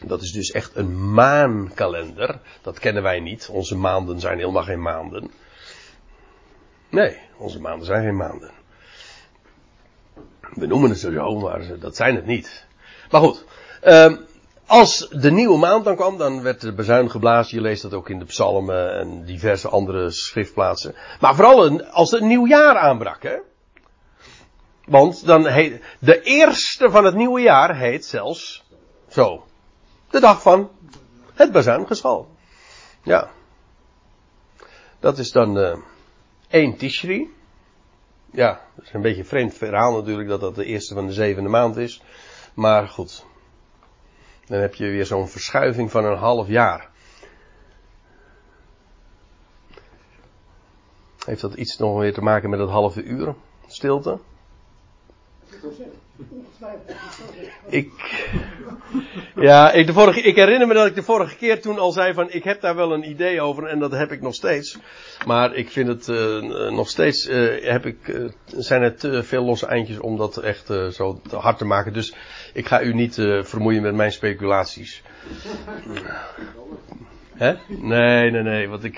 Dat 0.05 0.21
is 0.21 0.31
dus 0.31 0.51
echt 0.51 0.75
een 0.75 1.13
maankalender. 1.13 2.39
Dat 2.61 2.79
kennen 2.79 3.03
wij 3.03 3.19
niet. 3.19 3.49
Onze 3.51 3.75
maanden 3.75 4.19
zijn 4.19 4.37
helemaal 4.37 4.63
geen 4.63 4.81
maanden. 4.81 5.31
Nee, 6.93 7.17
onze 7.37 7.59
maanden 7.59 7.85
zijn 7.85 8.03
geen 8.03 8.15
maanden. 8.15 8.51
We 10.53 10.65
noemen 10.65 10.89
het 10.89 10.99
zo, 10.99 11.39
maar 11.39 11.79
dat 11.79 11.95
zijn 11.95 12.15
het 12.15 12.25
niet. 12.25 12.65
Maar 13.11 13.21
goed. 13.21 13.45
Uh, 13.83 14.17
als 14.65 15.09
de 15.09 15.31
nieuwe 15.31 15.57
maand 15.57 15.85
dan 15.85 15.95
kwam, 15.95 16.17
dan 16.17 16.41
werd 16.41 16.61
de 16.61 16.73
bezuin 16.73 17.09
geblazen. 17.09 17.57
Je 17.57 17.63
leest 17.63 17.81
dat 17.81 17.93
ook 17.93 18.09
in 18.09 18.19
de 18.19 18.25
psalmen 18.25 18.93
en 18.93 19.25
diverse 19.25 19.69
andere 19.69 20.11
schriftplaatsen. 20.11 20.95
Maar 21.19 21.35
vooral 21.35 21.81
als 21.81 22.11
het 22.11 22.21
nieuw 22.21 22.47
jaar 22.47 22.77
aanbrak, 22.77 23.23
hè. 23.23 23.37
Want 24.85 25.25
dan 25.25 25.47
heet, 25.47 25.83
de 25.99 26.21
eerste 26.21 26.91
van 26.91 27.05
het 27.05 27.15
nieuwe 27.15 27.41
jaar 27.41 27.75
heet 27.75 28.05
zelfs 28.05 28.63
zo. 29.07 29.45
De 30.09 30.19
dag 30.19 30.41
van 30.41 30.69
het 31.33 31.51
bezuingeschal. 31.51 32.27
Ja. 33.03 33.29
Dat 34.99 35.17
is 35.17 35.31
dan 35.31 35.57
uh, 35.57 35.75
1 36.53 36.77
Tishri. 36.77 37.33
Ja, 38.31 38.61
dat 38.75 38.85
is 38.85 38.93
een 38.93 39.01
beetje 39.01 39.21
een 39.21 39.27
vreemd 39.27 39.53
verhaal 39.53 39.95
natuurlijk 39.95 40.29
dat 40.29 40.41
dat 40.41 40.55
de 40.55 40.65
eerste 40.65 40.93
van 40.93 41.07
de 41.07 41.13
zevende 41.13 41.49
maand 41.49 41.77
is. 41.77 42.01
Maar 42.53 42.87
goed, 42.87 43.25
dan 44.45 44.59
heb 44.59 44.75
je 44.75 44.85
weer 44.85 45.05
zo'n 45.05 45.27
verschuiving 45.27 45.91
van 45.91 46.05
een 46.05 46.17
half 46.17 46.47
jaar. 46.47 46.89
Heeft 51.25 51.41
dat 51.41 51.53
iets 51.53 51.77
nog 51.77 51.99
weer 51.99 52.13
te 52.13 52.21
maken 52.21 52.49
met 52.49 52.59
het 52.59 52.69
halve 52.69 53.03
uur 53.03 53.35
stilte? 53.67 54.19
Ik, 57.69 57.91
ja, 59.35 59.71
ik, 59.71 59.87
de 59.87 59.93
vorige, 59.93 60.21
ik 60.21 60.35
herinner 60.35 60.67
me 60.67 60.73
dat 60.73 60.85
ik 60.85 60.95
de 60.95 61.03
vorige 61.03 61.35
keer 61.35 61.61
toen 61.61 61.79
al 61.79 61.91
zei 61.91 62.13
van 62.13 62.31
ik 62.31 62.43
heb 62.43 62.61
daar 62.61 62.75
wel 62.75 62.93
een 62.93 63.09
idee 63.09 63.41
over 63.41 63.63
en 63.67 63.79
dat 63.79 63.91
heb 63.91 64.11
ik 64.11 64.21
nog 64.21 64.35
steeds. 64.35 64.77
Maar 65.25 65.55
ik 65.55 65.69
vind 65.69 65.87
het 65.87 66.07
uh, 66.07 66.71
nog 66.71 66.89
steeds, 66.89 67.29
uh, 67.29 67.69
heb 67.71 67.85
ik, 67.85 68.29
zijn 68.45 68.81
er 68.81 68.95
te 68.95 69.23
veel 69.23 69.43
losse 69.43 69.65
eindjes 69.65 69.99
om 69.99 70.17
dat 70.17 70.37
echt 70.37 70.67
zo 70.91 71.21
hard 71.31 71.57
te 71.57 71.65
maken. 71.65 71.93
Dus 71.93 72.15
ik 72.53 72.67
ga 72.67 72.81
u 72.81 72.93
niet 72.93 73.15
vermoeien 73.41 73.81
met 73.81 73.95
mijn 73.95 74.11
speculaties. 74.11 75.01
Nee, 77.67 78.31
nee, 78.31 78.41
nee. 78.41 78.69
Want 78.69 78.83
ik, 78.83 78.97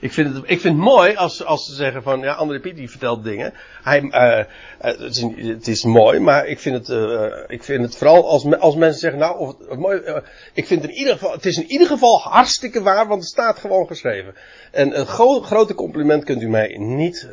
ik, 0.00 0.12
vind 0.12 0.34
het, 0.34 0.42
ik 0.46 0.60
vind 0.60 0.74
het 0.74 0.84
mooi 0.84 1.14
als, 1.14 1.44
als 1.44 1.66
ze 1.66 1.74
zeggen 1.74 2.02
van, 2.02 2.20
ja, 2.20 2.32
André 2.32 2.60
Piet 2.60 2.76
die 2.76 2.90
vertelt 2.90 3.24
dingen. 3.24 3.54
Hij, 3.82 4.02
uh, 4.02 4.44
het, 4.78 5.16
is, 5.16 5.26
het, 5.36 5.68
is, 5.68 5.84
mooi, 5.84 6.20
maar 6.20 6.46
ik 6.46 6.58
vind 6.58 6.76
het, 6.76 6.88
uh, 6.88 7.24
ik 7.46 7.64
vind 7.64 7.82
het 7.82 7.96
vooral 7.96 8.28
als, 8.28 8.58
als 8.58 8.74
mensen 8.74 9.00
zeggen, 9.00 9.20
nou, 9.20 9.38
of, 9.38 9.54
mooi, 9.76 10.22
ik 10.54 10.66
vind 10.66 10.82
het 10.82 10.90
in 10.90 10.96
ieder 10.96 11.12
geval, 11.12 11.32
het 11.32 11.46
is 11.46 11.56
in 11.56 11.70
ieder 11.70 11.86
geval 11.86 12.20
hartstikke 12.20 12.82
waar, 12.82 13.08
want 13.08 13.20
het 13.20 13.30
staat 13.30 13.58
gewoon 13.58 13.86
geschreven. 13.86 14.34
En 14.72 14.98
een 14.98 15.06
gro 15.06 15.40
grote 15.40 15.74
compliment 15.74 16.24
kunt 16.24 16.42
u 16.42 16.48
mij 16.48 16.76
niet 16.78 17.28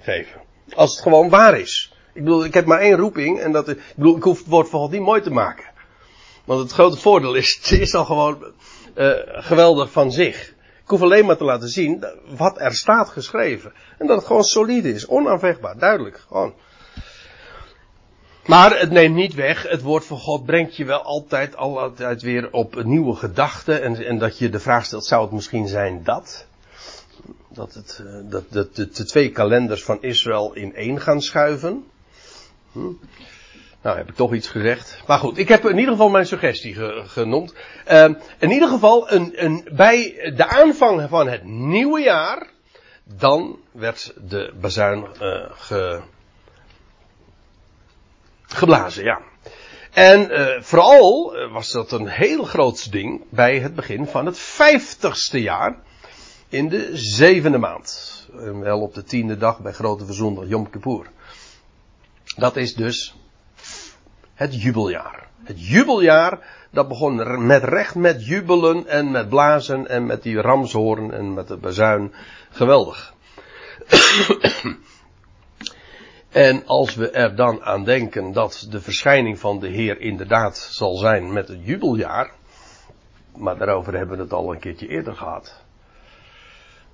geven. 0.00 0.40
Als 0.74 0.90
het 0.90 1.02
gewoon 1.02 1.28
waar 1.28 1.58
is. 1.58 1.92
Ik 2.14 2.24
bedoel, 2.24 2.44
ik 2.44 2.54
heb 2.54 2.64
maar 2.64 2.80
één 2.80 2.96
roeping 2.96 3.40
en 3.40 3.52
dat, 3.52 3.68
ik 3.68 3.92
bedoel, 3.96 4.16
ik 4.16 4.22
hoef 4.22 4.38
het 4.38 4.48
woord 4.48 4.68
vooral 4.68 4.88
niet 4.88 5.00
mooi 5.00 5.20
te 5.20 5.30
maken. 5.30 5.64
Want 6.44 6.60
het 6.60 6.72
grote 6.72 6.96
voordeel 6.96 7.34
is, 7.34 7.58
het 7.62 7.80
is 7.80 7.94
al 7.94 8.04
gewoon, 8.04 8.52
uh, 8.94 9.12
geweldig 9.24 9.90
van 9.90 10.12
zich. 10.12 10.48
Ik 10.82 10.88
hoef 10.88 11.02
alleen 11.02 11.26
maar 11.26 11.36
te 11.36 11.44
laten 11.44 11.68
zien 11.68 12.04
wat 12.36 12.60
er 12.60 12.74
staat 12.74 13.08
geschreven. 13.08 13.72
En 13.98 14.06
dat 14.06 14.16
het 14.16 14.26
gewoon 14.26 14.44
solide 14.44 14.92
is, 14.92 15.06
onaanvechtbaar, 15.06 15.78
duidelijk, 15.78 16.24
gewoon. 16.28 16.54
Maar 18.46 18.78
het 18.78 18.90
neemt 18.90 19.14
niet 19.14 19.34
weg, 19.34 19.68
het 19.68 19.82
woord 19.82 20.04
van 20.04 20.18
God 20.18 20.46
brengt 20.46 20.76
je 20.76 20.84
wel 20.84 21.02
altijd, 21.02 21.56
altijd 21.56 22.22
weer 22.22 22.52
op 22.52 22.84
nieuwe 22.84 23.14
gedachten. 23.14 23.82
En, 23.82 24.06
en 24.06 24.18
dat 24.18 24.38
je 24.38 24.48
de 24.48 24.60
vraag 24.60 24.84
stelt, 24.84 25.04
zou 25.04 25.22
het 25.22 25.32
misschien 25.32 25.68
zijn 25.68 26.02
dat? 26.04 26.46
Dat, 27.48 27.74
het, 27.74 28.02
eh, 28.06 28.30
dat 28.30 28.44
de, 28.50 28.68
de 28.72 29.04
twee 29.04 29.30
kalenders 29.30 29.84
van 29.84 30.02
Israël 30.02 30.54
in 30.54 30.74
één 30.74 31.00
gaan 31.00 31.20
schuiven? 31.20 31.84
Hm? 32.72 32.92
Nou, 33.82 33.96
heb 33.96 34.08
ik 34.08 34.14
toch 34.14 34.34
iets 34.34 34.48
gezegd. 34.48 35.02
Maar 35.06 35.18
goed, 35.18 35.38
ik 35.38 35.48
heb 35.48 35.64
in 35.64 35.78
ieder 35.78 35.92
geval 35.92 36.08
mijn 36.08 36.26
suggestie 36.26 36.74
ge, 36.74 37.02
genoemd. 37.06 37.54
Uh, 37.90 38.04
in 38.38 38.50
ieder 38.50 38.68
geval, 38.68 39.12
een, 39.12 39.44
een, 39.44 39.68
bij 39.72 40.32
de 40.36 40.46
aanvang 40.46 41.08
van 41.08 41.28
het 41.28 41.44
nieuwe 41.44 42.00
jaar, 42.00 42.50
dan 43.04 43.58
werd 43.72 44.14
de 44.28 44.52
bazuin 44.60 45.06
uh, 45.20 45.50
ge, 45.50 46.00
geblazen, 48.46 49.04
ja. 49.04 49.20
En 49.92 50.30
uh, 50.30 50.60
vooral 50.60 51.36
was 51.50 51.70
dat 51.70 51.92
een 51.92 52.08
heel 52.08 52.44
groot 52.44 52.92
ding 52.92 53.24
bij 53.28 53.58
het 53.58 53.74
begin 53.74 54.06
van 54.06 54.26
het 54.26 54.38
vijftigste 54.38 55.40
jaar 55.40 55.76
in 56.48 56.68
de 56.68 56.90
zevende 56.92 57.58
maand. 57.58 58.10
wel 58.60 58.80
op 58.80 58.94
de 58.94 59.04
tiende 59.04 59.36
dag 59.36 59.60
bij 59.60 59.72
grote 59.72 60.06
verzondag 60.06 60.48
Yom 60.48 60.70
Kippur. 60.70 61.06
Dat 62.36 62.56
is 62.56 62.74
dus 62.74 63.14
het 64.34 64.62
jubeljaar. 64.62 65.28
Het 65.42 65.66
jubeljaar, 65.66 66.38
dat 66.70 66.88
begon 66.88 67.46
met 67.46 67.64
recht 67.64 67.94
met 67.94 68.26
jubelen 68.26 68.86
en 68.86 69.10
met 69.10 69.28
blazen 69.28 69.88
en 69.88 70.06
met 70.06 70.22
die 70.22 70.40
ramshoorn 70.40 71.12
en 71.12 71.34
met 71.34 71.48
de 71.48 71.56
bazuin. 71.56 72.12
Geweldig. 72.50 73.14
en 76.30 76.66
als 76.66 76.94
we 76.94 77.10
er 77.10 77.36
dan 77.36 77.62
aan 77.62 77.84
denken 77.84 78.32
dat 78.32 78.66
de 78.70 78.80
verschijning 78.80 79.38
van 79.38 79.60
de 79.60 79.68
Heer 79.68 80.00
inderdaad 80.00 80.58
zal 80.58 80.96
zijn 80.96 81.32
met 81.32 81.48
het 81.48 81.58
jubeljaar. 81.64 82.32
Maar 83.36 83.58
daarover 83.58 83.96
hebben 83.96 84.16
we 84.16 84.22
het 84.22 84.32
al 84.32 84.52
een 84.52 84.60
keertje 84.60 84.88
eerder 84.88 85.14
gehad. 85.14 85.62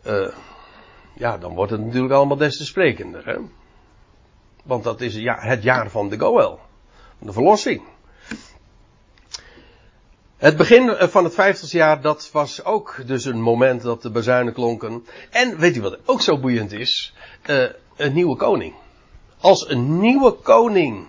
Uh, 0.06 0.28
ja, 1.14 1.38
dan 1.38 1.54
wordt 1.54 1.72
het 1.72 1.84
natuurlijk 1.84 2.12
allemaal 2.12 2.36
des 2.36 2.56
te 2.56 2.64
sprekender. 2.64 3.26
Hè? 3.26 3.36
Want 4.64 4.84
dat 4.84 5.00
is 5.00 5.14
ja, 5.14 5.36
het 5.40 5.62
jaar 5.62 5.90
van 5.90 6.08
de 6.08 6.18
Goel 6.18 6.58
de 7.18 7.32
verlossing. 7.32 7.82
Het 10.36 10.56
begin 10.56 10.94
van 10.98 11.24
het 11.24 11.34
vijftigste 11.34 11.76
jaar, 11.76 12.00
dat 12.00 12.30
was 12.32 12.64
ook 12.64 13.02
dus 13.06 13.24
een 13.24 13.40
moment 13.40 13.82
dat 13.82 14.02
de 14.02 14.10
bazuinen 14.10 14.52
klonken. 14.52 15.06
En 15.30 15.58
weet 15.58 15.76
u 15.76 15.80
wat 15.80 15.98
ook 16.04 16.20
zo 16.20 16.38
boeiend 16.38 16.72
is? 16.72 17.14
Uh, 17.46 17.64
een 17.96 18.12
nieuwe 18.12 18.36
koning. 18.36 18.74
Als 19.40 19.68
een 19.68 20.00
nieuwe 20.00 20.32
koning 20.32 21.06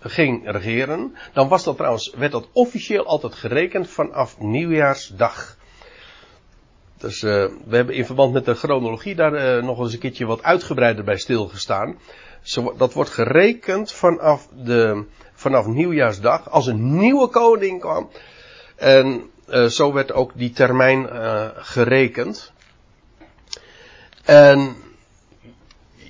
ging 0.00 0.50
regeren, 0.50 1.16
dan 1.32 1.48
was 1.48 1.64
dat 1.64 1.76
trouwens, 1.76 2.14
werd 2.16 2.32
dat 2.32 2.48
officieel 2.52 3.06
altijd 3.06 3.34
gerekend 3.34 3.90
vanaf 3.90 4.38
nieuwjaarsdag. 4.38 5.56
Dus 6.98 7.22
uh, 7.22 7.46
we 7.64 7.76
hebben 7.76 7.94
in 7.94 8.06
verband 8.06 8.32
met 8.32 8.44
de 8.44 8.54
chronologie 8.54 9.14
daar 9.14 9.56
uh, 9.56 9.64
nog 9.64 9.78
eens 9.78 9.92
een 9.92 9.98
keertje 9.98 10.26
wat 10.26 10.42
uitgebreider 10.42 11.04
bij 11.04 11.18
stilgestaan. 11.18 11.98
Zo, 12.42 12.74
dat 12.76 12.92
wordt 12.92 13.10
gerekend 13.10 13.92
vanaf, 13.92 14.48
de, 14.54 15.04
vanaf 15.42 15.66
nieuwjaarsdag, 15.66 16.50
als 16.50 16.66
een 16.66 16.96
nieuwe 16.98 17.28
koning 17.28 17.80
kwam. 17.80 18.10
En 18.76 19.30
uh, 19.48 19.64
zo 19.64 19.92
werd 19.92 20.12
ook 20.12 20.32
die 20.34 20.50
termijn 20.50 21.08
gerekend. 21.54 22.52
En, 24.24 24.76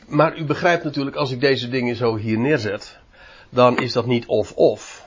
maar 0.06 0.36
u 0.36 0.44
begrijpt 0.44 0.84
natuurlijk, 0.84 1.16
als 1.16 1.30
ik 1.30 1.40
deze 1.40 1.68
dingen 1.68 1.96
zo 1.96 2.16
hier 2.16 2.38
neerzet, 2.38 2.98
dan 3.50 3.78
is 3.78 3.92
dat 3.92 4.06
niet 4.06 4.26
of-of. 4.26 5.06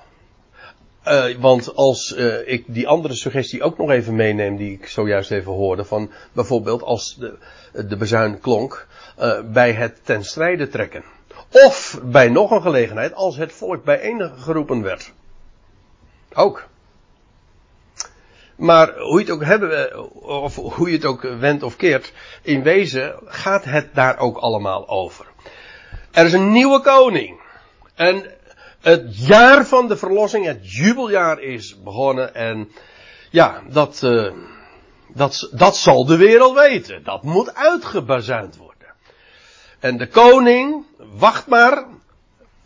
Uh, 1.08 1.36
want 1.40 1.76
als 1.76 2.12
ik 2.46 2.64
die 2.68 2.88
andere 2.88 3.14
suggestie 3.14 3.64
ook 3.64 3.78
nog 3.78 3.90
even 3.90 4.16
meeneem, 4.16 4.58
die 4.58 4.72
ik 4.72 4.88
zojuist 4.88 5.32
even 5.32 5.52
hoorde, 5.52 5.86
van 5.86 6.12
bijvoorbeeld 6.34 6.84
als 6.84 7.16
de, 7.16 7.38
de 7.88 7.98
bezuin 7.98 8.40
klonk, 8.40 8.88
bij 9.46 9.72
het 9.72 10.06
ten 10.06 10.24
strijde 10.24 10.68
trekken. 10.68 11.04
Of 11.52 12.00
bij 12.04 12.30
nog 12.30 12.52
een 12.52 12.62
gelegenheid, 12.62 13.14
als 13.14 13.38
het 13.38 13.54
volk 13.54 13.84
bijeengeroepen 13.84 14.82
werd. 14.82 15.14
Ook. 16.34 16.68
Maar 18.56 18.98
hoe 18.98 19.20
je 19.20 19.26
het 19.26 19.34
ook 19.34 19.44
hebben, 19.44 20.14
of 20.24 20.56
hoe 20.56 20.90
je 20.90 20.96
het 20.96 21.06
ook 21.06 21.22
wendt 21.22 21.64
of 21.64 21.76
keert, 21.76 22.14
in 22.42 22.64
wezen 22.64 23.16
gaat 23.26 23.64
het 23.64 23.96
daar 23.96 24.18
ook 24.18 24.38
allemaal 24.38 24.90
over. 24.90 25.26
Er 26.12 26.26
is 26.26 26.34
een 26.34 26.52
nieuwe 26.52 26.82
koning. 26.82 27.40
En 27.96 28.32
het 28.82 29.28
jaar 29.28 29.66
van 29.66 29.88
de 29.88 29.98
verlossing, 29.98 30.46
het 30.46 30.72
jubeljaar 30.74 31.40
is 31.40 31.82
begonnen 31.84 32.36
en 32.36 32.72
ja, 33.30 33.62
dat, 33.70 34.02
uh, 34.04 34.32
dat, 35.08 35.50
dat 35.52 35.78
zal 35.78 36.06
de 36.06 36.18
wereld 36.18 36.56
weten. 36.56 37.04
Dat 37.04 37.24
moet 37.24 37.56
uitgebazuind 37.56 38.58
worden. 38.58 38.75
En 39.86 39.98
de 39.98 40.08
koning, 40.08 40.86
wacht 40.98 41.48
maar, 41.48 41.86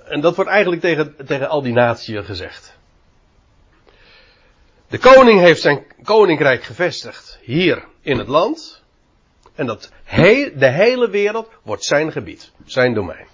en 0.04 0.22
dat 0.22 0.36
wordt 0.36 0.52
eigenlijk 0.52 0.82
tegen, 0.82 1.16
tegen 1.26 1.50
al 1.50 1.62
die 1.62 1.74
natieën 1.74 2.24
gezegd. 2.24 2.78
De 4.88 4.98
koning 4.98 5.40
heeft 5.40 5.62
zijn 5.62 5.86
koninkrijk 6.04 6.64
gevestigd 6.64 7.40
hier 7.42 7.86
in 8.02 8.18
het 8.18 8.28
land. 8.28 8.84
En 9.56 9.66
dat 9.66 9.92
de 10.56 10.70
hele 10.72 11.10
wereld 11.10 11.50
wordt 11.64 11.84
zijn 11.84 12.12
gebied, 12.12 12.52
zijn 12.66 12.94
domein 12.94 13.28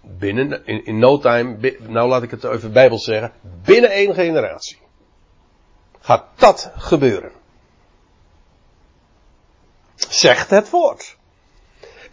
binnen, 0.00 0.66
in, 0.66 0.84
in 0.84 0.98
no 0.98 1.18
time, 1.18 1.76
nou 1.80 2.08
laat 2.08 2.22
ik 2.22 2.30
het 2.30 2.44
even 2.44 2.72
bijbels 2.72 3.04
zeggen, 3.04 3.32
binnen 3.42 3.90
één 3.90 4.14
generatie. 4.14 4.78
Gaat 6.00 6.26
dat 6.36 6.72
gebeuren. 6.76 7.32
Zegt 9.94 10.50
het 10.50 10.70
woord. 10.70 11.15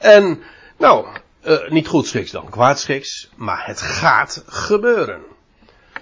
En, 0.03 0.43
nou, 0.77 1.07
uh, 1.45 1.69
niet 1.69 1.87
goed 1.87 2.07
schiks 2.07 2.31
dan, 2.31 2.49
kwaad 2.49 2.79
schiks, 2.79 3.29
maar 3.35 3.65
het 3.65 3.81
gaat 3.81 4.43
gebeuren. 4.47 5.21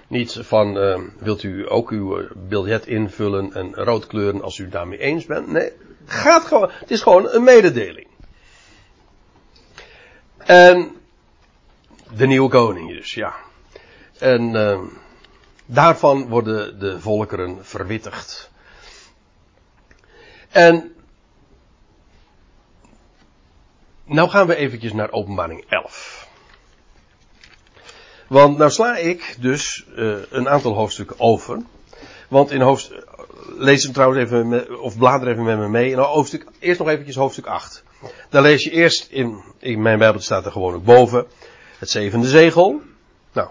Niet 0.06 0.38
van, 0.40 0.76
uh, 0.76 0.98
wilt 1.18 1.42
u 1.42 1.70
ook 1.70 1.90
uw 1.90 2.18
eh, 2.18 2.30
biljet 2.36 2.86
invullen 2.86 3.52
en 3.52 3.74
rood 3.74 4.06
kleuren 4.06 4.42
als 4.42 4.58
u 4.58 4.68
daarmee 4.68 4.98
eens 4.98 5.26
bent. 5.26 5.46
Nee, 5.46 5.72
gaat 6.06 6.44
gewoon, 6.44 6.70
het 6.72 6.90
is 6.90 7.00
gewoon 7.00 7.28
een 7.28 7.44
mededeling. 7.44 8.06
En 10.36 10.90
de 12.14 12.26
nieuwe 12.26 12.50
koning 12.50 12.88
dus, 12.88 13.14
ja. 13.14 13.34
En 14.18 14.54
uh, 14.54 14.80
daarvan 15.66 16.28
worden 16.28 16.78
de 16.78 17.00
volkeren 17.00 17.64
verwittigd. 17.64 18.50
En 20.50 20.91
nou 24.04 24.28
gaan 24.28 24.46
we 24.46 24.56
eventjes 24.56 24.92
naar 24.92 25.12
openbaring 25.12 25.64
11. 25.68 26.28
Want 28.26 28.58
nou 28.58 28.70
sla 28.70 28.96
ik 28.96 29.36
dus 29.40 29.86
uh, 29.96 30.16
een 30.30 30.48
aantal 30.48 30.74
hoofdstukken 30.74 31.20
over. 31.20 31.62
Want 32.28 32.50
in 32.50 32.60
hoofdstuk, 32.60 33.04
lees 33.56 33.82
hem 33.82 33.92
trouwens 33.92 34.20
even, 34.20 34.48
met, 34.48 34.78
of 34.78 34.98
blader 34.98 35.28
even 35.28 35.44
met 35.44 35.58
me 35.58 35.68
mee. 35.68 35.90
In 35.90 35.98
hoofdstuk, 35.98 36.46
eerst 36.58 36.78
nog 36.78 36.88
eventjes 36.88 37.16
hoofdstuk 37.16 37.46
8. 37.46 37.82
Dan 38.30 38.42
lees 38.42 38.64
je 38.64 38.70
eerst 38.70 39.06
in, 39.10 39.42
in 39.58 39.82
mijn 39.82 39.98
Bijbel 39.98 40.20
staat 40.20 40.44
er 40.44 40.52
gewoon 40.52 40.74
ook 40.74 40.84
boven. 40.84 41.26
Het 41.78 41.90
zevende 41.90 42.28
zegel. 42.28 42.80
Nou, 43.32 43.48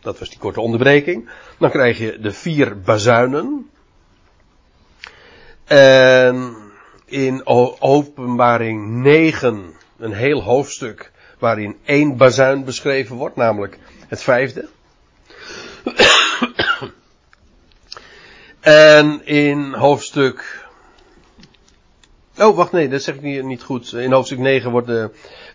dat 0.00 0.18
was 0.18 0.28
die 0.28 0.38
korte 0.38 0.60
onderbreking. 0.60 1.30
Dan 1.58 1.70
krijg 1.70 1.98
je 1.98 2.18
de 2.20 2.32
vier 2.32 2.80
bazuinen. 2.80 3.70
En 5.64 6.56
in 7.12 7.46
openbaring 7.78 8.88
9 8.88 9.74
een 9.98 10.12
heel 10.12 10.42
hoofdstuk 10.42 11.10
waarin 11.38 11.76
één 11.84 12.16
bazuin 12.16 12.64
beschreven 12.64 13.16
wordt, 13.16 13.36
namelijk 13.36 13.78
het 14.08 14.22
vijfde. 14.22 14.68
en 18.60 19.26
in 19.26 19.72
hoofdstuk 19.72 20.60
Oh, 22.38 22.56
wacht, 22.56 22.72
nee, 22.72 22.88
dat 22.88 23.02
zeg 23.02 23.14
ik 23.14 23.44
niet, 23.44 23.62
goed. 23.62 23.92
In 23.92 24.12
hoofdstuk 24.12 24.38
9 24.38 24.70
wordt 24.70 24.86
de, 24.86 25.10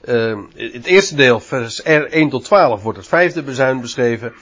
uh, 0.06 0.38
het 0.74 0.86
eerste 0.86 1.16
deel, 1.16 1.40
vers 1.40 1.82
1 1.84 2.30
tot 2.30 2.44
12, 2.44 2.84
wordt 2.84 2.98
het 2.98 3.08
vijfde 3.08 3.44
bezuin 3.44 3.82
beschreven. 3.82 4.34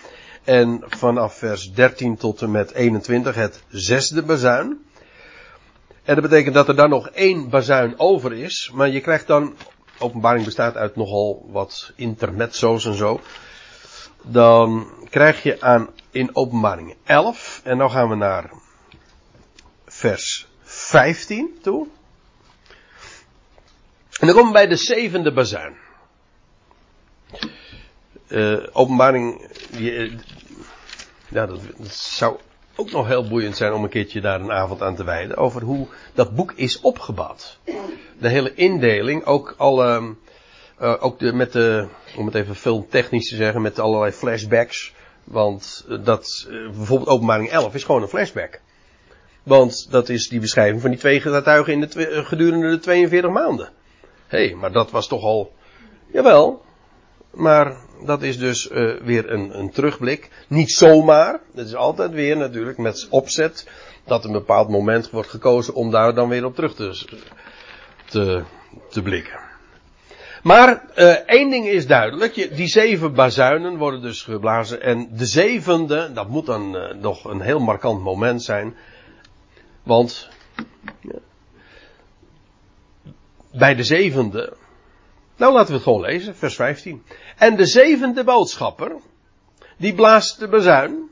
En 0.44 0.84
vanaf 0.88 1.38
vers 1.38 1.74
13 1.74 2.18
tot 2.18 2.42
en 2.42 2.52
met 2.52 2.74
21 2.74 3.36
het 3.36 3.64
zesde 3.70 4.22
bazuin. 4.24 4.85
En 6.06 6.16
dat 6.16 6.24
betekent 6.24 6.54
dat 6.54 6.68
er 6.68 6.76
dan 6.76 6.90
nog 6.90 7.10
één 7.10 7.50
bazuin 7.50 8.00
over 8.00 8.34
is. 8.34 8.72
Maar 8.74 8.90
je 8.90 9.02
krijgt 9.02 9.28
dan, 9.28 9.56
openbaring 10.00 10.46
bestaat 10.46 10.76
uit 10.76 10.96
nogal 10.96 11.46
wat 11.52 11.92
intermezzo's 11.96 12.86
en 12.86 12.94
zo. 12.94 13.22
Dan 14.22 14.88
krijg 15.10 15.44
je 15.44 15.62
aan 15.62 15.90
in 16.12 16.36
openbaring 16.36 16.96
11. 17.04 17.62
En 17.64 17.78
dan 17.78 17.92
gaan 17.92 18.10
we 18.10 18.16
naar 18.16 18.52
vers 19.86 20.48
15 20.64 21.58
toe. 21.62 21.88
En 24.20 24.28
dan 24.28 24.36
komen 24.36 24.52
we 24.52 24.58
bij 24.58 24.68
de 24.68 24.76
zevende 24.76 25.34
bazuin. 25.34 25.76
Uh, 28.28 28.68
openbaring, 28.72 29.52
ja, 31.30 31.46
dat, 31.46 31.60
dat, 31.78 31.94
zou 31.94 32.40
ook 32.76 32.92
nog 32.92 33.08
heel 33.08 33.28
boeiend 33.28 33.58
zijn 33.58 33.74
om 33.74 33.84
een 33.84 33.90
keertje 33.90 34.22
daar 34.22 34.42
een 34.42 34.52
avond 34.52 34.82
aan 34.82 34.96
te 34.96 35.04
wijden. 35.04 35.38
Over 35.38 35.62
hoe 35.62 35.88
dat 36.14 36.36
boek 36.36 36.54
is 36.56 36.82
opgebouwd. 36.82 37.60
De 38.20 38.30
hele 38.30 38.54
indeling, 38.54 39.26
ook 39.26 39.54
alle, 39.58 40.16
uh, 40.82 40.96
ook 41.00 41.20
de, 41.20 41.34
met 41.34 41.52
de, 41.52 41.88
om 42.18 42.26
het 42.26 42.36
even 42.36 42.56
filmtechnisch 42.56 43.30
te 43.30 43.36
zeggen, 43.36 43.62
met 43.62 43.80
allerlei 43.80 44.12
flashbacks. 44.12 44.94
Want 45.24 45.86
dat, 46.04 46.48
bijvoorbeeld 46.50 47.10
openbaring 47.10 47.50
11 47.50 47.74
is 47.74 47.84
gewoon 47.84 48.02
een 48.02 48.08
flashback. 48.08 48.60
Want 49.44 49.92
dat 49.92 50.10
is 50.10 50.28
die 50.28 50.40
beschrijving 50.40 50.82
van 50.82 50.90
die 50.90 51.00
twee 51.00 51.22
getuigen 51.22 51.74
in 51.74 51.80
de, 51.82 52.24
gedurende 52.26 52.70
de 52.70 52.80
42 52.80 53.32
maanden. 53.32 53.70
Hé, 54.28 54.46
hey, 54.46 54.56
maar 54.56 54.72
dat 54.72 54.92
was 54.92 55.08
toch 55.08 55.24
al. 55.24 55.54
Jawel. 56.12 56.65
Maar 57.36 57.76
dat 58.06 58.22
is 58.22 58.38
dus 58.38 58.70
uh, 58.72 59.02
weer 59.02 59.32
een, 59.32 59.60
een 59.60 59.72
terugblik. 59.72 60.30
Niet 60.48 60.72
zomaar. 60.72 61.40
Het 61.56 61.68
is 61.68 61.76
altijd 61.76 62.12
weer 62.12 62.38
natuurlijk 62.38 62.78
met 62.78 63.08
opzet. 63.10 63.68
Dat 64.06 64.26
een 64.26 64.32
bepaald 64.32 64.70
moment 64.70 65.10
wordt 65.10 65.30
gekozen 65.30 65.74
om 65.74 65.92
daar 65.92 66.16
dan 66.16 66.30
weer 66.30 66.46
op 66.46 66.56
terug 66.56 66.76
te, 66.76 67.06
te, 68.06 68.44
te 68.90 69.02
blikken. 69.02 69.40
Maar 70.44 70.84
uh, 70.96 71.12
één 71.12 71.50
ding 71.50 71.68
is 71.68 71.88
duidelijk. 71.88 72.56
Die 72.56 72.68
zeven 72.68 73.14
bazuinen 73.14 73.78
worden 73.78 74.02
dus 74.02 74.22
geblazen. 74.22 74.82
En 74.82 75.10
de 75.12 75.26
zevende, 75.26 76.12
dat 76.14 76.30
moet 76.30 76.46
dan 76.46 76.76
uh, 76.76 76.94
nog 76.94 77.26
een 77.26 77.42
heel 77.42 77.60
markant 77.60 78.02
moment 78.02 78.44
zijn. 78.44 78.76
Want 79.84 80.30
bij 83.52 83.76
de 83.76 83.84
zevende. 83.84 84.54
Nou, 85.38 85.54
laten 85.54 85.68
we 85.68 85.74
het 85.74 85.84
gewoon 85.84 86.02
lezen, 86.02 86.36
vers 86.36 86.56
15. 86.56 87.06
En 87.38 87.56
de 87.56 87.66
zevende 87.66 88.24
boodschapper, 88.24 88.96
die 89.78 89.94
blaast 89.94 90.40
de 90.40 90.48
bezuin. 90.48 91.10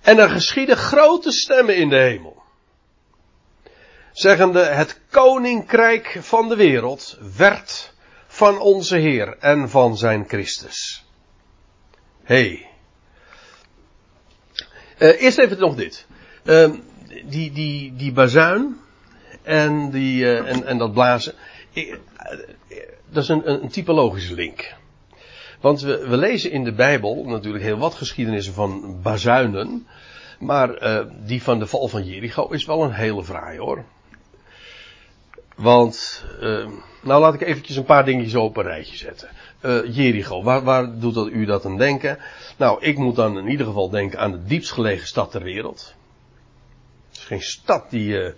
En 0.00 0.18
er 0.18 0.28
geschieden 0.28 0.76
grote 0.76 1.32
stemmen 1.32 1.76
in 1.76 1.88
de 1.88 1.96
hemel. 1.96 2.42
Zeggende, 4.12 4.64
het 4.64 5.00
koninkrijk 5.10 6.18
van 6.20 6.48
de 6.48 6.56
wereld 6.56 7.18
werd 7.36 7.92
van 8.26 8.58
onze 8.58 8.96
Heer 8.96 9.38
en 9.38 9.70
van 9.70 9.96
zijn 9.96 10.24
Christus. 10.28 11.04
Hey. 12.22 12.68
Uh, 14.98 15.22
eerst 15.22 15.38
even 15.38 15.58
nog 15.58 15.74
dit. 15.74 16.06
Uh, 16.44 16.70
die, 17.24 17.52
die, 17.52 17.94
die 17.94 18.12
bazuin 18.12 18.80
en, 19.44 19.90
die, 19.90 20.22
uh, 20.22 20.50
en, 20.50 20.66
en 20.66 20.78
dat 20.78 20.92
blazen. 20.92 21.34
Ik, 21.72 22.00
dat 23.10 23.22
is 23.22 23.28
een, 23.28 23.50
een 23.50 23.68
typologische 23.68 24.34
link. 24.34 24.74
Want 25.60 25.80
we, 25.80 26.08
we, 26.08 26.16
lezen 26.16 26.50
in 26.50 26.64
de 26.64 26.72
Bijbel 26.72 27.24
natuurlijk 27.24 27.64
heel 27.64 27.78
wat 27.78 27.94
geschiedenissen 27.94 28.54
van 28.54 28.98
bazuinen. 29.02 29.86
Maar 30.38 30.82
uh, 30.82 31.06
die 31.26 31.42
van 31.42 31.58
de 31.58 31.66
val 31.66 31.88
van 31.88 32.04
Jericho 32.04 32.48
is 32.48 32.64
wel 32.64 32.82
een 32.82 32.92
hele 32.92 33.24
fraai 33.24 33.58
hoor. 33.58 33.84
Want, 35.56 36.24
nou 37.02 37.20
laat 37.20 37.34
ik 37.34 37.40
eventjes 37.40 37.76
een 37.76 37.84
paar 37.84 38.04
dingetjes 38.04 38.34
op 38.34 38.56
een 38.56 38.62
rijtje 38.62 38.96
zetten. 38.96 39.28
Jericho, 39.92 40.42
waar, 40.42 40.62
waar 40.62 40.98
doet 40.98 41.14
dat 41.14 41.28
u 41.28 41.44
dat 41.44 41.64
aan 41.64 41.76
denken? 41.76 42.18
Nou, 42.56 42.82
ik 42.82 42.98
moet 42.98 43.16
dan 43.16 43.38
in 43.38 43.48
ieder 43.48 43.66
geval 43.66 43.90
denken 43.90 44.18
aan 44.18 44.32
de 44.32 44.44
diepst 44.44 44.72
gelegen 44.72 45.06
stad 45.06 45.30
ter 45.30 45.42
wereld. 45.42 45.94
Het 47.08 47.18
is 47.18 47.24
geen 47.24 47.42
stad 47.42 47.90
die, 47.90 48.34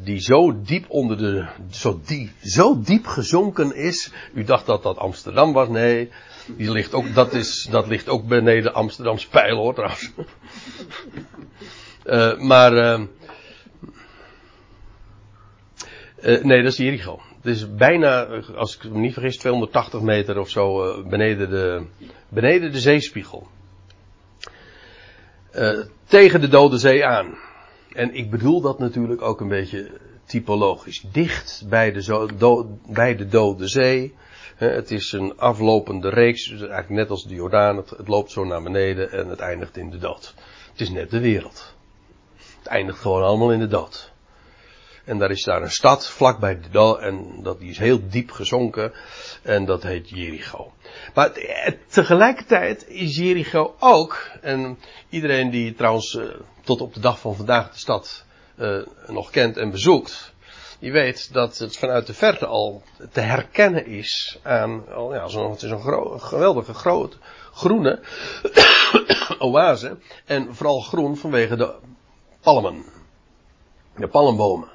die 0.00 0.20
zo 0.20 0.62
diep 0.62 0.84
onder 0.88 1.16
de, 1.16 1.46
zo 1.70 2.00
diep, 2.04 2.30
zo 2.42 2.80
diep 2.80 3.06
gezonken 3.06 3.76
is. 3.76 4.12
U 4.34 4.44
dacht 4.44 4.66
dat 4.66 4.82
dat 4.82 4.96
Amsterdam 4.96 5.52
was, 5.52 5.68
nee. 5.68 6.10
Die 6.56 6.70
ligt 6.70 6.94
ook, 6.94 7.14
dat, 7.14 7.32
is, 7.32 7.68
dat 7.70 7.86
ligt 7.86 8.08
ook 8.08 8.26
beneden 8.26 8.74
Amsterdamse 8.74 9.28
pijl 9.28 9.56
hoor 9.56 9.74
trouwens. 9.74 10.10
uh, 12.04 12.38
maar, 12.38 12.72
uh, 12.72 13.00
nee, 16.42 16.62
dat 16.62 16.72
is 16.72 16.76
Jericho. 16.76 17.20
Het 17.36 17.54
is 17.54 17.74
bijna, 17.74 18.24
als 18.56 18.76
ik 18.76 18.90
me 18.90 18.98
niet 18.98 19.12
vergis, 19.12 19.36
280 19.36 20.00
meter 20.00 20.38
of 20.38 20.48
zo 20.48 21.02
beneden, 21.02 21.50
de, 21.50 21.86
beneden 22.28 22.72
de 22.72 22.80
zeespiegel. 22.80 23.46
tegen 26.06 26.40
de 26.40 26.48
Dode 26.48 26.78
Zee 26.78 27.06
aan. 27.06 27.38
En 27.94 28.14
ik 28.14 28.30
bedoel 28.30 28.60
dat 28.60 28.78
natuurlijk 28.78 29.22
ook 29.22 29.40
een 29.40 29.48
beetje 29.48 29.90
typologisch. 30.24 31.04
Dicht 31.12 31.64
bij 31.68 31.92
de, 31.92 32.02
zo, 32.02 32.28
bij 32.86 33.16
de 33.16 33.26
Dode 33.26 33.68
Zee 33.68 34.14
het 34.56 34.90
is 34.90 35.12
een 35.12 35.38
aflopende 35.38 36.08
reeks, 36.08 36.50
eigenlijk 36.50 36.88
net 36.88 37.10
als 37.10 37.26
de 37.26 37.34
Jordaan. 37.34 37.76
Het, 37.76 37.94
loopt 38.04 38.30
zo 38.30 38.44
naar 38.44 38.62
beneden 38.62 39.12
en 39.12 39.28
het 39.28 39.40
eindigt 39.40 39.76
in 39.76 39.90
de 39.90 39.98
dood. 39.98 40.34
Het 40.70 40.80
is 40.80 40.90
net 40.90 41.10
de 41.10 41.20
wereld. 41.20 41.74
Het 42.58 42.66
eindigt 42.66 42.98
gewoon 42.98 43.22
allemaal 43.22 43.52
in 43.52 43.58
de 43.58 43.66
dood. 43.66 44.12
En 45.04 45.18
daar 45.18 45.30
is 45.30 45.42
daar 45.42 45.62
een 45.62 45.70
stad 45.70 46.08
vlakbij 46.08 46.60
de 46.60 46.70
dood 46.70 46.98
en 46.98 47.42
dat 47.42 47.58
die 47.60 47.70
is 47.70 47.78
heel 47.78 48.08
diep 48.08 48.30
gezonken 48.30 48.92
en 49.42 49.64
dat 49.64 49.82
heet 49.82 50.08
Jericho. 50.10 50.72
Maar 51.14 51.32
tegelijkertijd 51.88 52.88
is 52.88 53.16
Jericho 53.16 53.74
ook, 53.78 54.30
en 54.40 54.78
iedereen 55.08 55.50
die 55.50 55.74
trouwens 55.74 56.14
uh, 56.14 56.24
tot 56.64 56.80
op 56.80 56.94
de 56.94 57.00
dag 57.00 57.18
van 57.18 57.36
vandaag 57.36 57.72
de 57.72 57.78
stad 57.78 58.24
uh, 58.56 58.82
nog 59.06 59.30
kent 59.30 59.56
en 59.56 59.70
bezoekt, 59.70 60.32
je 60.78 60.90
weet 60.90 61.32
dat 61.32 61.58
het 61.58 61.76
vanuit 61.76 62.06
de 62.06 62.14
verte 62.14 62.46
al 62.46 62.82
te 63.12 63.20
herkennen 63.20 63.86
is 63.86 64.38
aan, 64.42 64.84
ja, 65.10 65.28
zo, 65.28 65.50
het 65.50 65.62
is 65.62 65.70
een 65.70 66.20
geweldige 66.20 66.74
grote 66.74 67.16
groene 67.52 68.00
oase. 69.38 69.96
En 70.24 70.54
vooral 70.54 70.80
groen 70.80 71.16
vanwege 71.16 71.56
de 71.56 71.74
palmen. 72.40 72.84
De 73.96 74.08
palmbomen. 74.08 74.68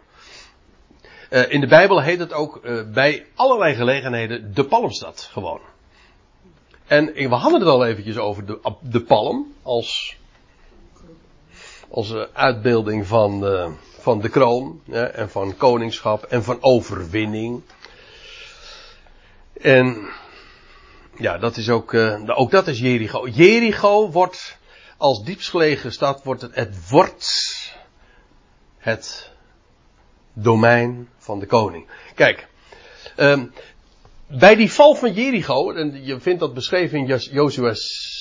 Uh, 1.29 1.51
in 1.51 1.59
de 1.59 1.67
Bijbel 1.67 2.01
heet 2.01 2.19
het 2.19 2.33
ook 2.33 2.59
uh, 2.63 2.81
bij 2.93 3.25
allerlei 3.35 3.75
gelegenheden 3.75 4.53
de 4.53 4.65
palmstad 4.65 5.29
gewoon. 5.31 5.61
En 6.85 7.05
we 7.05 7.35
hadden 7.35 7.59
het 7.59 7.69
al 7.69 7.85
eventjes 7.85 8.17
over 8.17 8.45
de, 8.45 8.75
de 8.81 9.01
palm 9.01 9.53
als, 9.63 10.17
uh, 11.95 12.23
uitbeelding 12.33 13.07
van, 13.07 13.45
van 13.99 14.21
de 14.21 14.29
kroon 14.29 14.81
en 14.91 15.29
van 15.29 15.57
koningschap 15.57 16.23
en 16.23 16.43
van 16.43 16.57
overwinning. 16.61 17.61
En 19.61 20.09
ja, 21.17 21.37
dat 21.37 21.57
is 21.57 21.69
ook, 21.69 21.93
uh, 21.93 22.21
ook 22.25 22.51
dat 22.51 22.67
is 22.67 22.79
Jericho. 22.79 23.27
Jericho 23.27 24.11
wordt 24.11 24.57
als 24.97 25.23
diepstgelegen 25.23 25.91
stad, 25.91 26.23
wordt 26.23 26.41
het, 26.41 26.55
het 26.55 26.89
wordt 26.89 27.27
het 28.77 29.31
domein 30.33 31.09
van 31.17 31.39
de 31.39 31.45
koning. 31.45 31.87
Kijk, 32.15 32.47
um, 33.17 33.53
bij 34.27 34.55
die 34.55 34.71
val 34.71 34.95
van 34.95 35.13
Jericho, 35.13 35.71
en 35.71 36.05
je 36.05 36.19
vindt 36.19 36.39
dat 36.39 36.53
beschreven 36.53 36.97
in 36.97 37.17
Jozua 37.31 37.73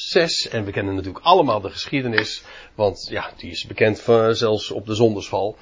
6, 0.08 0.48
en 0.48 0.64
we 0.64 0.70
kennen 0.70 0.94
natuurlijk 0.94 1.24
allemaal 1.24 1.60
de 1.60 1.70
geschiedenis, 1.70 2.42
want 2.74 3.06
ja, 3.10 3.30
die 3.36 3.50
is 3.50 3.66
bekend 3.66 4.00
van, 4.00 4.34
zelfs 4.34 4.70
op 4.70 4.86
de 4.86 4.94
zondersval. 4.94 5.56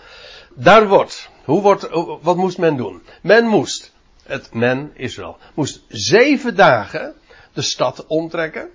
Daar 0.54 0.88
wordt, 0.88 1.30
hoe 1.44 1.62
wordt, 1.62 1.88
wat 2.22 2.36
moest 2.36 2.58
men 2.58 2.76
doen? 2.76 3.02
Men 3.22 3.46
moest, 3.46 3.92
het 4.22 4.54
men, 4.54 4.92
Israël, 4.94 5.36
moest 5.54 5.84
zeven 5.88 6.56
dagen 6.56 7.14
de 7.52 7.62
stad 7.62 8.06
omtrekken. 8.06 8.70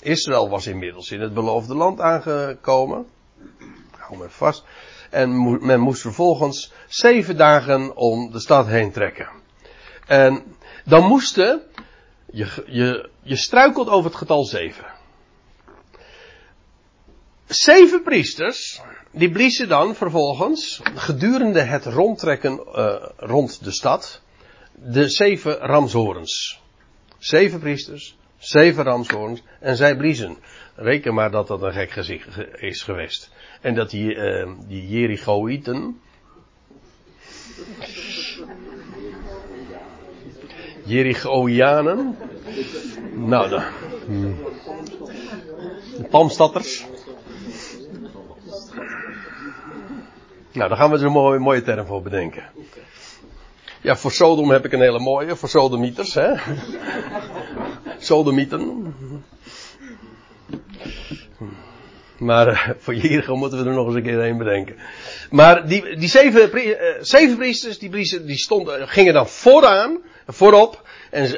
Israël 0.00 0.48
was 0.48 0.66
inmiddels 0.66 1.10
in 1.10 1.20
het 1.20 1.34
beloofde 1.34 1.74
land 1.74 2.00
aangekomen. 2.00 3.06
Hou 3.90 4.18
me 4.18 4.28
vast. 4.28 4.64
En 5.10 5.58
men 5.66 5.80
moest 5.80 6.00
vervolgens 6.00 6.72
zeven 6.88 7.36
dagen 7.36 7.96
om 7.96 8.32
de 8.32 8.40
stad 8.40 8.66
heen 8.66 8.92
trekken. 8.92 9.28
En 10.06 10.56
dan 10.84 11.04
moesten, 11.04 11.62
je, 12.30 12.64
je, 12.66 13.10
je 13.26 13.36
struikelt 13.36 13.88
over 13.88 14.10
het 14.10 14.18
getal 14.18 14.44
zeven. 14.44 14.84
Zeven 17.46 18.02
priesters, 18.02 18.80
die 19.10 19.30
bliezen 19.30 19.68
dan 19.68 19.94
vervolgens, 19.94 20.80
gedurende 20.94 21.60
het 21.60 21.84
rondtrekken 21.84 22.60
uh, 22.66 22.94
rond 23.16 23.64
de 23.64 23.70
stad, 23.70 24.20
de 24.74 25.08
zeven 25.08 25.54
ramshorens. 25.54 26.60
Zeven 27.18 27.58
priesters, 27.58 28.16
zeven 28.38 28.84
ramshorens, 28.84 29.42
en 29.60 29.76
zij 29.76 29.96
bliezen. 29.96 30.36
Reken 30.74 31.14
maar 31.14 31.30
dat 31.30 31.46
dat 31.46 31.62
een 31.62 31.72
gek 31.72 31.90
gezicht 31.90 32.28
is 32.54 32.82
geweest. 32.82 33.30
En 33.60 33.74
dat 33.74 33.90
die, 33.90 34.14
uh, 34.14 34.50
die 34.68 34.88
Jerichoïten, 34.88 36.00
Jerichoianen, 40.84 42.16
nou 43.16 43.48
de, 43.48 43.62
de 45.96 46.04
Palmstatters, 46.10 46.86
Nou, 50.56 50.68
daar 50.68 50.78
gaan 50.78 50.90
we 50.90 50.98
zo'n 50.98 51.12
mooie, 51.12 51.38
mooie 51.38 51.62
term 51.62 51.86
voor 51.86 52.02
bedenken. 52.02 52.42
Ja, 53.80 53.96
voor 53.96 54.12
Sodom 54.12 54.50
heb 54.50 54.64
ik 54.64 54.72
een 54.72 54.80
hele 54.80 54.98
mooie, 54.98 55.36
voor 55.36 55.48
Sodomieters, 55.48 56.14
hè. 56.14 56.32
Sodomieten. 57.98 58.94
Maar 62.18 62.48
uh, 62.48 62.68
voor 62.78 62.94
Jericho 62.94 63.36
moeten 63.36 63.58
we 63.58 63.68
er 63.68 63.74
nog 63.74 63.86
eens 63.86 63.94
een 63.94 64.02
keer 64.02 64.18
een 64.18 64.38
bedenken. 64.38 64.76
Maar 65.30 65.68
die, 65.68 65.96
die 65.96 66.08
zeven, 66.08 66.58
uh, 66.58 66.74
zeven 67.00 67.36
priesters, 67.36 67.78
die, 67.78 67.90
bliezen, 67.90 68.26
die 68.26 68.36
stonden, 68.36 68.88
gingen 68.88 69.14
dan 69.14 69.28
vooraan, 69.28 69.98
voorop. 70.26 70.88
En 71.10 71.26
ze, 71.26 71.36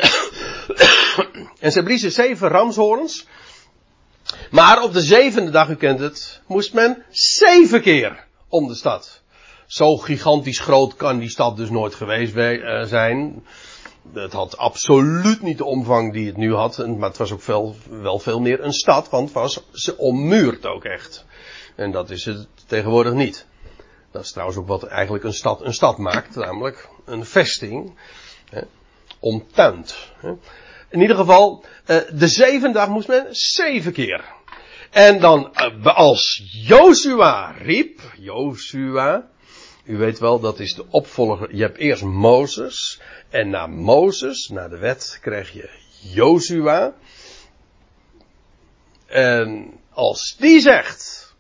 en 1.59 1.73
ze 1.73 1.83
bliezen 1.83 2.13
zeven 2.13 2.49
ramshoorns. 2.49 3.27
Maar 4.51 4.83
op 4.83 4.93
de 4.93 5.01
zevende 5.01 5.51
dag, 5.51 5.69
u 5.69 5.77
kent 5.77 5.99
het, 5.99 6.41
moest 6.47 6.73
men 6.73 7.03
zeven 7.11 7.81
keer 7.81 8.25
om 8.49 8.69
de 8.69 8.75
stad. 8.75 9.23
Zo 9.67 9.97
gigantisch 9.97 10.61
groot 10.61 10.97
kan 10.97 11.19
die 11.19 11.29
stad 11.29 11.57
dus 11.57 11.71
nooit 11.71 11.95
geweest 11.95 12.37
eh, 12.37 12.83
zijn. 12.83 13.45
Het 14.13 14.33
had 14.33 14.57
absoluut 14.57 15.43
niet 15.43 15.59
de 15.59 15.65
omvang 15.65 16.13
die 16.13 16.27
het 16.27 16.37
nu 16.37 16.55
had. 16.55 16.87
Maar 16.87 17.09
het 17.09 17.19
was 17.19 17.33
ook 17.33 17.43
veel, 17.43 17.77
wel 17.91 18.19
veel 18.19 18.41
meer 18.41 18.65
een 18.65 18.73
stad, 18.73 19.09
want 19.09 19.25
het 19.25 19.35
was 19.35 19.65
ze 19.73 19.97
ommuurd 19.97 20.67
ook 20.67 20.85
echt. 20.85 21.25
En 21.77 21.91
dat 21.91 22.11
is 22.11 22.25
het 22.25 22.47
tegenwoordig 22.67 23.13
niet. 23.13 23.47
Dat 24.11 24.23
is 24.23 24.31
trouwens 24.31 24.59
ook 24.59 24.67
wat 24.67 24.85
eigenlijk 24.85 25.25
een 25.25 25.35
stad 25.35 25.61
een 25.61 25.75
stad 25.75 25.99
maakt, 25.99 26.35
namelijk 26.35 26.89
een 27.05 27.25
vesting. 27.25 27.99
Hè, 28.51 28.61
omtuind. 29.19 29.97
Hè. 30.21 30.33
In 30.91 31.01
ieder 31.01 31.17
geval, 31.17 31.65
eh, 31.85 31.97
de 32.13 32.29
zevende 32.29 32.79
dag 32.79 32.89
moest 32.89 33.09
men 33.09 33.27
zeven 33.31 33.93
keer 33.93 34.37
en 34.91 35.21
dan 35.21 35.55
eh, 35.55 35.97
als 35.97 36.43
Joshua 36.53 37.51
riep, 37.51 38.01
Joshua, 38.19 39.29
u 39.85 39.97
weet 39.97 40.19
wel, 40.19 40.41
dat 40.41 40.61
is 40.61 40.75
de 40.75 40.85
opvolger. 40.91 41.55
Je 41.55 41.63
hebt 41.63 41.79
eerst 41.79 42.03
Mozes. 42.03 43.01
En 43.29 43.51
na 43.51 43.67
Mozes, 43.67 44.49
na 44.49 44.69
de 44.69 44.79
wet, 44.79 45.19
krijg 45.21 45.53
je 45.53 45.71
Joshua. 46.13 46.95
En 49.07 49.73
als 49.93 50.37
die 50.39 50.61
zegt, 50.61 51.35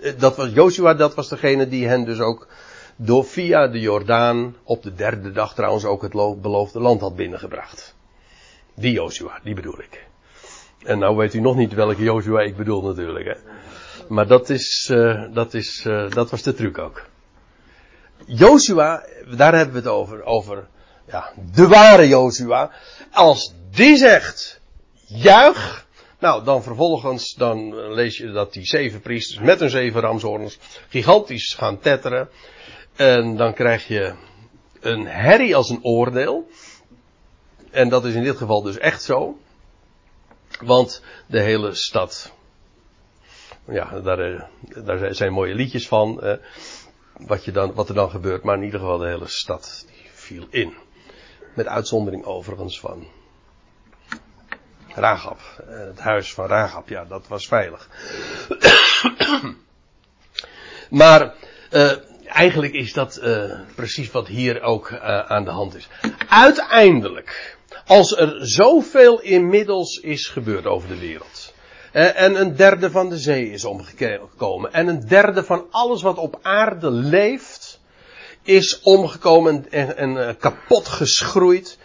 eh, 0.00 0.12
dat 0.18 0.36
was 0.36 0.50
Joshua, 0.52 0.94
dat 0.94 1.14
was 1.14 1.28
degene 1.28 1.68
die 1.68 1.86
hen 1.86 2.04
dus 2.04 2.20
ook 2.20 2.48
door 2.96 3.24
via 3.24 3.68
de 3.68 3.80
Jordaan 3.80 4.56
op 4.62 4.82
de 4.82 4.94
derde 4.94 5.32
dag 5.32 5.54
trouwens 5.54 5.84
ook 5.84 6.02
het 6.02 6.12
beloofde 6.40 6.80
land 6.80 7.00
had 7.00 7.16
binnengebracht. 7.16 7.95
Die 8.76 8.92
Joshua, 8.92 9.40
die 9.42 9.54
bedoel 9.54 9.78
ik. 9.78 10.06
En 10.82 10.98
nou 10.98 11.16
weet 11.16 11.34
u 11.34 11.40
nog 11.40 11.56
niet 11.56 11.74
welke 11.74 12.02
Joshua 12.02 12.40
ik 12.40 12.56
bedoel 12.56 12.82
natuurlijk. 12.82 13.26
Hè? 13.26 13.34
Maar 14.08 14.26
dat, 14.26 14.50
is, 14.50 14.88
uh, 14.92 15.22
dat, 15.32 15.54
is, 15.54 15.84
uh, 15.86 16.10
dat 16.10 16.30
was 16.30 16.42
de 16.42 16.54
truc 16.54 16.78
ook. 16.78 17.02
Joshua, 18.26 19.04
daar 19.36 19.54
hebben 19.54 19.74
we 19.74 19.80
het 19.80 19.88
over. 19.88 20.24
Over 20.24 20.66
ja, 21.06 21.32
de 21.52 21.68
ware 21.68 22.08
Joshua. 22.08 22.70
Als 23.12 23.54
die 23.70 23.96
zegt, 23.96 24.60
juich. 25.06 25.86
Nou, 26.18 26.44
dan 26.44 26.62
vervolgens, 26.62 27.34
dan 27.34 27.76
lees 27.92 28.16
je 28.16 28.30
dat 28.30 28.52
die 28.52 28.66
zeven 28.66 29.00
priesters 29.00 29.40
met 29.40 29.60
hun 29.60 29.70
zeven 29.70 30.00
ramshoorns 30.00 30.58
gigantisch 30.88 31.54
gaan 31.54 31.78
tetteren. 31.78 32.28
En 32.96 33.36
dan 33.36 33.54
krijg 33.54 33.88
je 33.88 34.14
een 34.80 35.06
herrie 35.06 35.56
als 35.56 35.70
een 35.70 35.84
oordeel. 35.84 36.48
En 37.76 37.88
dat 37.88 38.04
is 38.04 38.14
in 38.14 38.22
dit 38.22 38.36
geval 38.36 38.62
dus 38.62 38.78
echt 38.78 39.02
zo. 39.02 39.38
Want 40.60 41.02
de 41.26 41.40
hele 41.40 41.74
stad. 41.74 42.32
Ja, 43.64 44.00
daar, 44.00 44.18
eh, 44.18 44.42
daar 44.84 45.14
zijn 45.14 45.32
mooie 45.32 45.54
liedjes 45.54 45.88
van. 45.88 46.22
Eh, 46.22 46.36
wat, 47.12 47.44
je 47.44 47.52
dan, 47.52 47.74
wat 47.74 47.88
er 47.88 47.94
dan 47.94 48.10
gebeurt. 48.10 48.42
Maar 48.42 48.56
in 48.56 48.62
ieder 48.62 48.80
geval 48.80 48.98
de 48.98 49.06
hele 49.06 49.26
stad 49.26 49.86
die 49.86 50.10
viel 50.12 50.46
in. 50.50 50.74
Met 51.54 51.66
uitzondering 51.66 52.24
overigens 52.24 52.80
van 52.80 53.06
Ragab. 54.88 55.40
Eh, 55.68 55.78
het 55.78 56.00
huis 56.00 56.34
van 56.34 56.46
Ragab, 56.46 56.88
ja, 56.88 57.04
dat 57.04 57.28
was 57.28 57.48
veilig. 57.48 57.88
maar 61.00 61.34
uh, 61.70 61.92
eigenlijk 62.24 62.72
is 62.72 62.92
dat 62.92 63.20
uh, 63.22 63.60
precies 63.74 64.10
wat 64.10 64.26
hier 64.26 64.62
ook 64.62 64.92
aan 65.02 65.44
de 65.44 65.50
hand 65.50 65.74
is. 65.74 65.88
Uiteindelijk, 66.28 67.55
als 67.86 68.16
er 68.16 68.36
zoveel 68.40 69.20
inmiddels 69.20 69.96
is 69.96 70.26
gebeurd 70.28 70.66
over 70.66 70.88
de 70.88 70.98
wereld. 70.98 71.54
En 71.92 72.40
een 72.40 72.56
derde 72.56 72.90
van 72.90 73.08
de 73.08 73.18
zee 73.18 73.50
is 73.50 73.64
omgekomen. 73.64 74.72
En 74.72 74.88
een 74.88 75.06
derde 75.08 75.44
van 75.44 75.64
alles 75.70 76.02
wat 76.02 76.18
op 76.18 76.38
aarde 76.42 76.90
leeft 76.90 77.80
is 78.42 78.80
omgekomen 78.82 79.70
en, 79.70 79.96
en 79.96 80.36
kapot 80.36 80.88
geschroeid. 80.88 81.78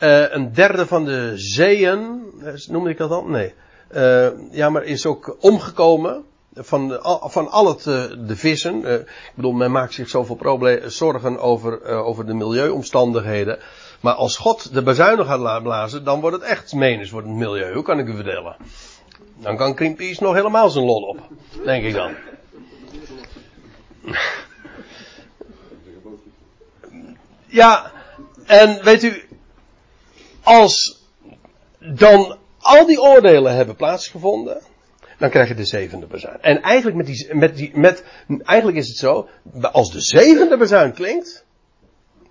Uh, 0.00 0.32
een 0.32 0.52
derde 0.52 0.86
van 0.86 1.04
de 1.04 1.32
zeeën, 1.34 2.20
eh, 2.42 2.52
noemde 2.68 2.90
ik 2.90 2.98
dat 2.98 3.08
dan? 3.08 3.30
Nee. 3.30 3.54
Ja, 4.50 4.70
maar 4.70 4.84
is 4.84 5.06
ook 5.06 5.36
omgekomen. 5.40 6.24
Van, 6.54 6.98
van 7.20 7.50
al 7.50 7.68
het, 7.68 7.82
de 8.28 8.36
vissen. 8.36 8.84
Ik 8.84 9.32
bedoel, 9.34 9.52
men 9.52 9.70
maakt 9.70 9.94
zich 9.94 10.08
zoveel 10.08 10.80
zorgen 10.84 11.38
over, 11.38 11.84
over 11.84 12.26
de 12.26 12.34
milieuomstandigheden. 12.34 13.58
Maar 14.06 14.14
als 14.14 14.36
God 14.36 14.74
de 14.74 14.82
bezuinig 14.82 15.26
gaat 15.26 15.62
blazen, 15.62 16.04
dan 16.04 16.20
wordt 16.20 16.36
het 16.36 16.44
echt 16.44 16.72
menens 16.72 17.10
voor 17.10 17.22
het 17.22 17.30
milieu. 17.30 17.74
Hoe 17.74 17.82
kan 17.82 17.98
ik 17.98 18.06
u 18.06 18.14
vertellen? 18.14 18.56
Dan 19.36 19.56
kan 19.56 19.76
Greenpeace 19.76 20.22
nog 20.22 20.34
helemaal 20.34 20.70
zijn 20.70 20.84
lol 20.84 21.02
op. 21.02 21.28
Denk 21.64 21.84
ik 21.84 21.94
dan. 21.94 22.14
Ja, 27.46 27.92
en 28.44 28.84
weet 28.84 29.02
u, 29.02 29.28
als 30.42 31.02
dan 31.78 32.36
al 32.58 32.86
die 32.86 33.00
oordelen 33.00 33.54
hebben 33.54 33.76
plaatsgevonden, 33.76 34.62
dan 35.18 35.30
krijg 35.30 35.48
je 35.48 35.54
de 35.54 35.64
zevende 35.64 36.06
bezuin. 36.06 36.40
En 36.40 36.62
eigenlijk, 36.62 36.96
met 36.96 37.06
die, 37.06 37.34
met 37.34 37.56
die, 37.56 37.70
met, 37.74 38.04
eigenlijk 38.44 38.78
is 38.78 38.88
het 38.88 38.96
zo, 38.96 39.28
als 39.60 39.90
de 39.90 40.00
zevende 40.00 40.56
bezuin 40.56 40.92
klinkt, 40.92 41.45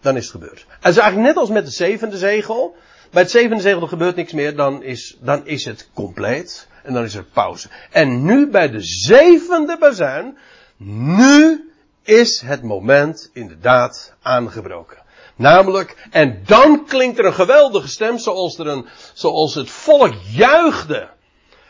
dan 0.05 0.15
is 0.15 0.23
het 0.23 0.31
gebeurd. 0.31 0.65
Het 0.69 0.91
is 0.91 0.97
eigenlijk 0.97 1.27
net 1.27 1.37
als 1.37 1.49
met 1.49 1.65
de 1.65 1.71
zevende 1.71 2.17
zegel. 2.17 2.75
Bij 3.11 3.21
het 3.21 3.31
zevende 3.31 3.61
zegel 3.61 3.87
gebeurt 3.87 4.15
niks 4.15 4.33
meer, 4.33 4.55
dan 4.55 4.83
is, 4.83 5.17
dan 5.19 5.47
is 5.47 5.65
het 5.65 5.89
compleet. 5.93 6.67
En 6.83 6.93
dan 6.93 7.03
is 7.03 7.15
er 7.15 7.23
pauze. 7.23 7.67
En 7.91 8.25
nu 8.25 8.49
bij 8.49 8.69
de 8.69 8.81
zevende 8.81 9.77
bezuin, 9.79 10.37
nu 10.77 11.69
is 12.03 12.41
het 12.45 12.63
moment 12.63 13.29
inderdaad 13.33 14.13
aangebroken. 14.21 14.97
Namelijk, 15.35 16.07
en 16.11 16.41
dan 16.45 16.85
klinkt 16.85 17.19
er 17.19 17.25
een 17.25 17.33
geweldige 17.33 17.87
stem 17.87 18.17
zoals, 18.17 18.57
er 18.59 18.67
een, 18.67 18.85
zoals 19.13 19.55
het 19.55 19.69
volk 19.69 20.13
juichte. 20.31 21.09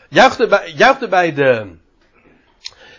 Juichte 0.08 0.46
bij, 0.46 0.72
juichte 0.76 1.08
bij 1.08 1.34
de, 1.34 1.76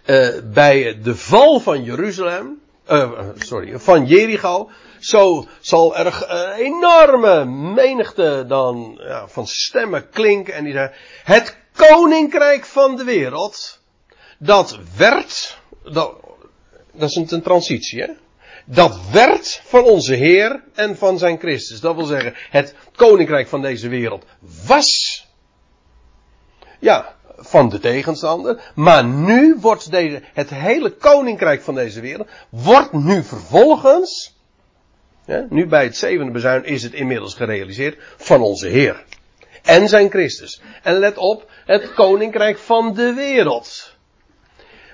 uh, 0.06 0.28
bij 0.54 1.00
de 1.02 1.16
val 1.16 1.60
van 1.60 1.84
Jeruzalem, 1.84 2.62
uh, 2.90 3.30
sorry, 3.36 3.80
van 3.80 4.06
Jericho. 4.06 4.70
Zo 5.00 5.46
zal 5.60 5.98
er 5.98 6.26
een 6.28 6.52
enorme 6.52 7.46
menigte 7.46 8.46
dan 8.48 9.00
ja, 9.02 9.28
van 9.28 9.48
stemmen 9.48 10.10
klinken 10.10 10.54
en 10.54 10.64
die 10.64 10.74
zeggen, 10.74 10.98
het 11.24 11.58
koninkrijk 11.74 12.66
van 12.66 12.96
de 12.96 13.04
wereld, 13.04 13.80
dat 14.40 14.80
werd, 14.98 15.58
dat, 15.84 16.14
dat 16.94 17.10
is 17.10 17.16
een, 17.16 17.28
een 17.30 17.42
transitie 17.42 18.02
hè 18.02 18.10
dat 18.70 19.10
werd 19.12 19.62
van 19.64 19.84
onze 19.84 20.14
Heer 20.14 20.64
en 20.74 20.98
van 20.98 21.18
zijn 21.18 21.40
Christus. 21.40 21.80
Dat 21.80 21.96
wil 21.96 22.06
zeggen, 22.06 22.34
het 22.50 22.76
koninkrijk 22.96 23.48
van 23.48 23.62
deze 23.62 23.88
wereld 23.88 24.26
was, 24.66 25.26
ja, 26.80 27.17
van 27.38 27.70
de 27.70 27.80
tegenstander. 27.80 28.72
Maar 28.76 29.06
nu 29.06 29.58
wordt 29.60 29.92
deze, 29.92 30.22
het 30.34 30.50
hele 30.50 30.90
koninkrijk 30.90 31.62
van 31.62 31.76
deze 31.76 32.02
wereld, 32.02 32.28
wordt 32.50 32.94
nu 32.94 33.24
vervolgens, 33.24 34.36
ja, 35.26 35.46
nu 35.50 35.68
bij 35.68 35.84
het 35.84 35.98
zevende 35.98 36.32
bezuin 36.32 36.66
is 36.66 36.84
het 36.84 36.94
inmiddels 36.94 37.36
gerealiseerd, 37.36 37.98
van 38.18 38.42
onze 38.42 38.68
Heer. 38.68 39.04
En 39.64 39.88
zijn 39.90 40.10
Christus. 40.10 40.62
En 40.84 41.00
let 41.00 41.18
op, 41.18 41.52
het 41.66 41.94
koninkrijk 41.94 42.58
van 42.58 42.94
de 42.94 43.14
wereld 43.14 43.96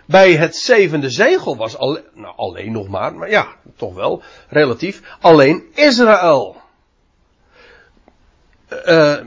bij 0.06 0.36
het 0.36 0.56
zevende 0.56 1.10
zegel 1.10 1.58
was 1.58 1.78
alleen, 1.78 2.04
nou 2.14 2.34
alleen 2.36 2.72
nog 2.72 2.88
maar, 2.88 3.16
maar 3.16 3.30
ja, 3.30 3.56
toch 3.76 3.94
wel 3.94 4.24
relatief, 4.50 5.02
alleen 5.20 5.64
Israël. 5.74 6.62
Uh, 8.86 9.18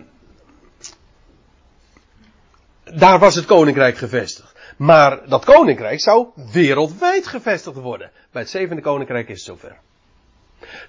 daar 2.95 3.19
was 3.19 3.35
het 3.35 3.45
koninkrijk 3.45 3.97
gevestigd. 3.97 4.55
Maar 4.77 5.29
dat 5.29 5.45
koninkrijk 5.45 6.01
zou 6.01 6.27
wereldwijd 6.53 7.27
gevestigd 7.27 7.77
worden. 7.77 8.11
Bij 8.33 8.43
het 8.43 8.51
zevende 8.51 8.83
koninkrijk 8.83 9.29
is 9.29 9.37
het 9.37 9.47
zover. 9.47 9.77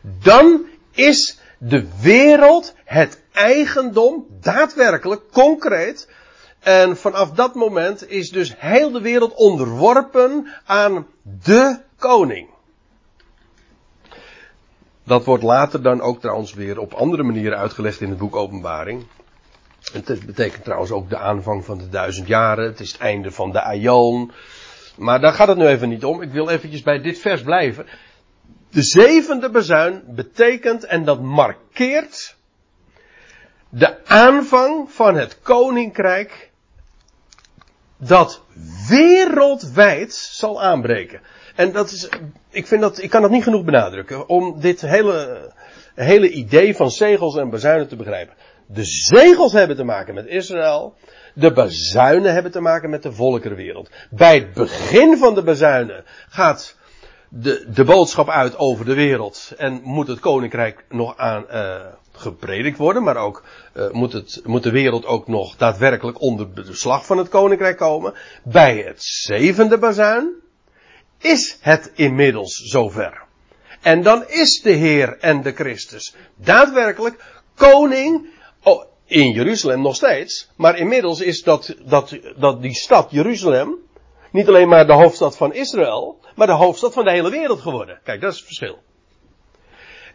Dan 0.02 0.66
is 0.92 1.40
de 1.58 1.88
wereld 2.02 2.74
het 2.84 3.22
eigendom, 3.32 4.26
daadwerkelijk, 4.42 5.22
concreet, 5.32 6.10
en 6.60 6.98
vanaf 6.98 7.32
dat 7.32 7.56
moment 7.56 8.10
is 8.10 8.30
dus 8.30 8.56
heel 8.58 8.92
de 8.92 9.02
wereld 9.02 9.34
onderworpen 9.34 10.48
aan 10.66 11.08
de 11.44 11.80
koning. 11.98 12.50
Dat 15.04 15.26
wordt 15.26 15.44
later 15.44 15.82
dan 15.82 16.02
ook 16.02 16.20
trouwens 16.20 16.54
weer 16.54 16.80
op 16.80 16.94
andere 16.94 17.24
manieren 17.24 17.58
uitgelegd 17.58 18.02
in 18.02 18.10
het 18.10 18.18
boek 18.18 18.36
Openbaring. 18.36 19.06
Het 19.94 20.26
betekent 20.26 20.64
trouwens 20.64 20.92
ook 20.92 21.10
de 21.10 21.18
aanvang 21.18 21.66
van 21.66 21.78
de 21.78 21.90
duizend 21.90 22.28
jaren. 22.28 22.66
Het 22.66 22.80
is 22.80 22.92
het 22.92 23.02
einde 23.02 23.32
van 23.32 23.52
de 23.52 23.62
aion. 23.62 24.32
Maar 24.96 25.20
daar 25.20 25.34
gaat 25.34 25.48
het 25.48 25.58
nu 25.58 25.68
even 25.68 25.90
niet 25.90 26.06
om. 26.06 26.22
Ik 26.22 26.32
wil 26.32 26.50
eventjes 26.50 26.82
bij 26.82 27.02
dit 27.02 27.20
vers 27.20 27.42
blijven. 27.42 27.86
De 28.70 28.82
zevende 28.82 29.50
bezuin 29.50 30.04
betekent 30.08 30.86
en 30.86 31.04
dat 31.04 31.22
markeert 31.22 32.36
de 33.70 34.06
aanvang 34.06 34.92
van 34.92 35.16
het 35.16 35.40
koninkrijk 35.42 36.50
dat 37.98 38.42
wereldwijd 38.90 40.14
zal 40.14 40.62
aanbreken. 40.62 41.22
En 41.56 41.72
dat 41.72 41.92
is, 41.92 42.10
ik 42.50 42.68
vind 42.68 42.82
dat, 42.82 43.02
ik 43.02 43.10
kan 43.10 43.22
dat 43.22 43.32
niet 43.32 43.44
genoeg 43.44 43.64
benadrukken 43.64 44.30
om 44.30 44.60
dit 44.60 44.82
hele, 44.82 45.52
hele 45.96 46.30
idee 46.30 46.76
van 46.76 46.92
zegels 46.92 47.38
en 47.38 47.50
bezuinen 47.50 47.88
te 47.88 47.96
begrijpen. 47.96 48.36
De 48.68 48.84
zegels 48.84 49.52
hebben 49.52 49.76
te 49.76 49.84
maken 49.84 50.14
met 50.14 50.26
Israël. 50.26 50.96
De 51.34 51.54
bezuinen 51.54 52.34
hebben 52.34 52.52
te 52.52 52.60
maken 52.60 52.90
met 52.90 53.04
de 53.04 53.12
volkerenwereld. 53.12 53.90
Bij 54.10 54.36
het 54.36 54.54
begin 54.54 55.18
van 55.18 55.36
de 55.36 55.44
bezuinen 55.44 56.04
gaat 56.30 56.78
de, 57.30 57.66
de 57.74 57.84
boodschap 57.84 58.30
uit 58.30 58.58
over 58.58 58.86
de 58.86 58.94
wereld 58.94 59.54
en 59.58 59.80
moet 59.84 60.08
het 60.08 60.20
koninkrijk 60.20 60.86
nog 60.90 61.18
aan 61.18 61.46
uh, 61.52 61.76
gepredikt 62.12 62.78
worden, 62.78 63.04
maar 63.04 63.18
ook 63.18 63.44
uh, 63.74 63.92
moet, 63.92 64.14
het, 64.14 64.42
moet 64.44 64.64
de 64.64 64.72
wereld 64.72 65.06
ook 65.06 65.28
nog 65.28 65.56
daadwerkelijk 65.56 66.22
onder 66.22 66.54
de 66.56 66.74
slag 66.74 67.06
van 67.06 67.18
het 67.18 67.30
koninkrijk 67.30 67.78
komen. 67.78 68.14
Bij 68.44 68.78
het 68.78 69.04
zevende 69.04 69.78
bazuin 69.78 70.34
is 71.18 71.58
het 71.62 71.92
inmiddels 71.96 72.56
zover. 72.56 73.26
En 73.82 74.02
dan 74.04 74.28
is 74.28 74.62
de 74.62 74.72
Heer 74.72 75.18
en 75.18 75.42
de 75.42 75.52
Christus 75.52 76.16
daadwerkelijk 76.36 77.42
koning 77.56 78.36
oh, 78.72 78.84
in 79.06 79.32
Jeruzalem 79.32 79.82
nog 79.82 79.96
steeds, 79.96 80.50
maar 80.56 80.78
inmiddels 80.78 81.22
is 81.22 81.44
dat, 81.44 81.76
dat, 81.86 82.18
dat 82.36 82.62
die 82.62 82.76
stad 82.76 83.12
Jeruzalem 83.12 83.76
niet 84.32 84.48
alleen 84.48 84.68
maar 84.68 84.88
de 84.88 84.94
hoofdstad 84.94 85.38
van 85.38 85.54
Israël, 85.54 86.20
maar 86.36 86.48
de 86.48 86.54
hoofdstad 86.54 86.94
van 86.94 87.04
de 87.04 87.12
hele 87.12 87.30
wereld 87.30 87.62
geworden. 87.62 88.00
Kijk, 88.04 88.22
dat 88.22 88.32
is 88.32 88.38
het 88.38 88.46
verschil. 88.46 88.78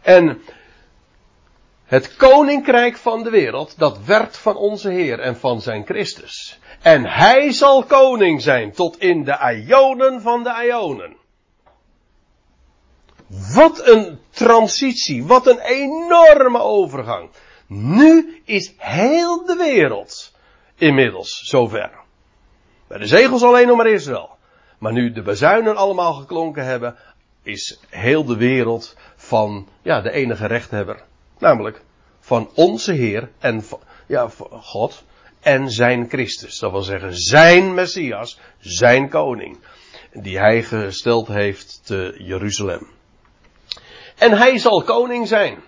En 0.01 0.41
Het 1.93 2.15
koninkrijk 2.15 2.97
van 2.97 3.23
de 3.23 3.29
wereld, 3.29 3.77
dat 3.77 3.99
werkt 4.05 4.37
van 4.37 4.55
onze 4.55 4.89
Heer 4.89 5.19
en 5.19 5.37
van 5.37 5.61
zijn 5.61 5.85
Christus. 5.85 6.59
En 6.81 7.05
hij 7.05 7.51
zal 7.51 7.83
koning 7.83 8.41
zijn 8.41 8.71
tot 8.71 8.97
in 8.97 9.23
de 9.23 9.63
ionen 9.67 10.21
van 10.21 10.43
de 10.43 10.63
ionen. 10.65 11.15
Wat 13.53 13.87
een 13.87 14.19
transitie, 14.29 15.25
wat 15.25 15.47
een 15.47 15.59
enorme 15.59 16.59
overgang. 16.59 17.29
Nu 17.67 18.41
is 18.45 18.73
heel 18.77 19.45
de 19.45 19.55
wereld 19.55 20.31
inmiddels 20.75 21.41
zover. 21.43 21.91
Bij 22.87 22.97
de 22.97 23.07
zegels 23.07 23.43
alleen 23.43 23.67
nog 23.67 23.77
maar 23.77 23.87
Israël. 23.87 24.37
Maar 24.77 24.93
nu 24.93 25.11
de 25.11 25.21
bezuinen 25.21 25.75
allemaal 25.75 26.13
geklonken 26.13 26.65
hebben, 26.65 26.95
is 27.43 27.79
heel 27.89 28.23
de 28.23 28.37
wereld 28.37 28.95
van 29.15 29.67
ja, 29.81 30.01
de 30.01 30.11
enige 30.11 30.45
rechthebber. 30.45 31.03
Namelijk 31.37 31.81
van 32.19 32.49
onze 32.55 32.91
Heer 32.91 33.29
en 33.39 33.63
ja, 34.07 34.29
God 34.49 35.03
en 35.39 35.71
zijn 35.71 36.09
Christus. 36.09 36.59
Dat 36.59 36.71
wil 36.71 36.81
zeggen 36.81 37.15
zijn 37.17 37.73
Messias, 37.73 38.39
zijn 38.59 39.09
koning. 39.09 39.57
Die 40.13 40.37
hij 40.37 40.63
gesteld 40.63 41.27
heeft 41.27 41.81
te 41.85 42.15
Jeruzalem. 42.17 42.87
En 44.17 44.37
hij 44.37 44.57
zal 44.57 44.83
koning 44.83 45.27
zijn. 45.27 45.63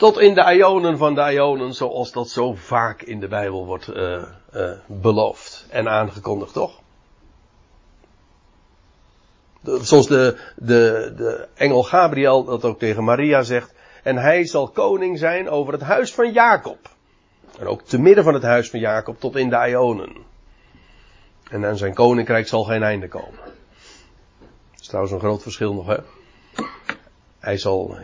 Tot 0.00 0.18
in 0.18 0.34
de 0.34 0.54
ionen 0.54 0.98
van 0.98 1.14
de 1.14 1.32
ionen, 1.32 1.74
zoals 1.74 2.12
dat 2.12 2.28
zo 2.28 2.54
vaak 2.54 3.02
in 3.02 3.20
de 3.20 3.28
Bijbel 3.28 3.66
wordt 3.66 3.88
uh, 3.88 4.22
uh, 4.54 4.70
beloofd 4.86 5.66
en 5.70 5.88
aangekondigd, 5.88 6.52
toch? 6.52 6.80
Zoals 9.62 10.06
de, 10.06 10.38
de, 10.56 11.12
de 11.16 11.48
engel 11.54 11.82
Gabriel 11.82 12.44
dat 12.44 12.64
ook 12.64 12.78
tegen 12.78 13.04
Maria 13.04 13.42
zegt. 13.42 13.74
En 14.02 14.16
hij 14.16 14.46
zal 14.46 14.68
koning 14.68 15.18
zijn 15.18 15.48
over 15.48 15.72
het 15.72 15.82
huis 15.82 16.14
van 16.14 16.32
Jacob. 16.32 16.78
En 17.58 17.66
ook 17.66 17.82
te 17.82 17.98
midden 17.98 18.24
van 18.24 18.34
het 18.34 18.42
huis 18.42 18.70
van 18.70 18.80
Jacob 18.80 19.20
tot 19.20 19.36
in 19.36 19.50
de 19.50 19.68
Ionen. 19.68 20.16
En 21.50 21.64
aan 21.64 21.76
zijn 21.76 21.94
koninkrijk 21.94 22.48
zal 22.48 22.64
geen 22.64 22.82
einde 22.82 23.08
komen. 23.08 23.40
Dat 24.70 24.80
is 24.80 24.86
trouwens 24.86 25.14
een 25.14 25.20
groot 25.20 25.42
verschil 25.42 25.74
nog, 25.74 25.86
hè? 25.86 25.98
Hij 27.38 27.58
zal, 27.58 27.96